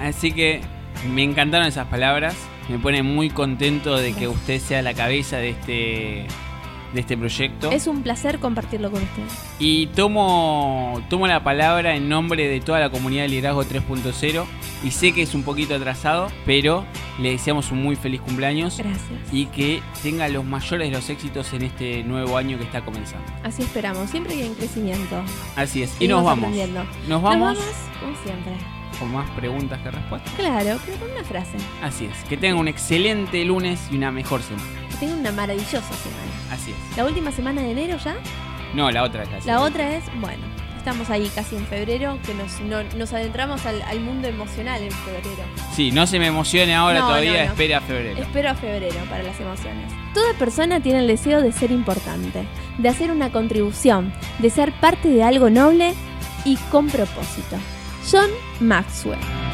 Así 0.00 0.32
que 0.32 0.60
me 1.12 1.22
encantaron 1.22 1.66
esas 1.66 1.86
palabras. 1.88 2.34
Me 2.68 2.78
pone 2.78 3.02
muy 3.02 3.30
contento 3.30 3.96
de 3.96 4.12
que 4.12 4.26
usted 4.28 4.60
sea 4.60 4.82
la 4.82 4.92
cabeza 4.92 5.36
de 5.38 5.50
este, 5.50 6.26
de 6.96 7.02
este 7.02 7.16
proyecto. 7.16 7.70
Es 7.70 7.86
un 7.86 8.02
placer 8.02 8.40
compartirlo 8.40 8.90
con 8.90 9.02
ustedes. 9.02 9.32
Y 9.60 9.86
tomo, 9.88 11.00
tomo 11.08 11.26
la 11.26 11.44
palabra 11.44 11.94
en 11.94 12.08
nombre 12.08 12.48
de 12.48 12.60
toda 12.60 12.80
la 12.80 12.90
comunidad 12.90 13.22
de 13.22 13.28
Liderazgo 13.28 13.62
3.0. 13.64 14.44
Y 14.82 14.90
sé 14.90 15.12
que 15.12 15.22
es 15.22 15.34
un 15.34 15.44
poquito 15.44 15.74
atrasado, 15.74 16.28
pero 16.44 16.84
le 17.20 17.30
deseamos 17.30 17.70
un 17.70 17.82
muy 17.82 17.96
feliz 17.96 18.20
cumpleaños. 18.20 18.78
Gracias. 18.78 19.32
Y 19.32 19.46
que 19.46 19.82
tenga 20.02 20.28
los 20.28 20.44
mayores 20.44 20.90
de 20.90 20.96
los 20.96 21.08
éxitos 21.08 21.52
en 21.52 21.62
este 21.62 22.02
nuevo 22.02 22.36
año 22.36 22.58
que 22.58 22.64
está 22.64 22.84
comenzando. 22.84 23.26
Así 23.44 23.62
esperamos, 23.62 24.10
siempre 24.10 24.34
hay 24.34 24.42
en 24.42 24.54
crecimiento. 24.54 25.22
Así 25.54 25.82
es. 25.82 25.90
Y 25.90 25.98
Seguimos 25.98 26.22
nos 26.22 26.24
vamos. 26.24 26.50
Nos 26.50 26.72
vamos 26.72 27.08
Nos 27.08 27.22
vamos, 27.22 27.58
como 28.00 28.16
siempre. 28.24 28.75
Con 28.98 29.12
más 29.12 29.28
preguntas 29.30 29.80
que 29.82 29.90
respuestas. 29.90 30.32
Claro, 30.34 30.78
pero 30.84 30.98
con 30.98 31.10
una 31.10 31.24
frase. 31.24 31.56
Así 31.82 32.06
es. 32.06 32.16
Que 32.28 32.36
tengan 32.36 32.58
un 32.58 32.68
excelente 32.68 33.44
lunes 33.44 33.80
y 33.90 33.96
una 33.96 34.10
mejor 34.10 34.42
semana. 34.42 34.66
Que 34.90 34.96
tengan 34.96 35.18
una 35.20 35.32
maravillosa 35.32 35.80
semana. 35.80 36.32
Así 36.52 36.70
es. 36.72 36.96
La 36.96 37.04
última 37.04 37.30
semana 37.30 37.60
de 37.62 37.72
enero 37.72 37.98
ya. 37.98 38.16
No, 38.74 38.90
la 38.90 39.02
otra 39.04 39.22
es 39.24 39.30
la 39.46 39.52
La 39.54 39.60
otra 39.60 39.94
es, 39.96 40.04
bueno, 40.20 40.42
estamos 40.78 41.08
ahí 41.10 41.30
casi 41.34 41.56
en 41.56 41.66
febrero, 41.66 42.18
que 42.26 42.34
nos, 42.34 42.60
no- 42.60 42.82
nos 42.96 43.12
adentramos 43.12 43.64
al, 43.66 43.80
al 43.82 44.00
mundo 44.00 44.28
emocional 44.28 44.82
en 44.82 44.90
febrero. 44.90 45.42
Sí, 45.74 45.90
no 45.92 46.06
se 46.06 46.18
me 46.18 46.26
emocione 46.28 46.74
ahora 46.74 47.00
No, 47.00 47.06
todavía, 47.08 47.32
no, 47.46 47.50
espere 47.52 47.74
a 47.74 47.80
febrero. 47.80 48.20
Espero 48.20 48.50
a 48.50 48.54
febrero 48.54 48.96
para 49.10 49.22
las 49.22 49.38
emociones. 49.40 49.92
Toda 50.14 50.32
persona 50.34 50.80
tiene 50.80 51.00
el 51.00 51.06
deseo 51.06 51.42
de 51.42 51.52
ser 51.52 51.70
importante, 51.70 52.44
de 52.78 52.88
hacer 52.88 53.10
una 53.10 53.30
contribución, 53.30 54.12
de 54.38 54.48
ser 54.50 54.72
parte 54.72 55.08
de 55.08 55.22
algo 55.22 55.50
noble 55.50 55.94
y 56.44 56.56
con 56.70 56.86
propósito. 56.88 57.56
John 58.06 58.30
Maxwell. 58.60 59.45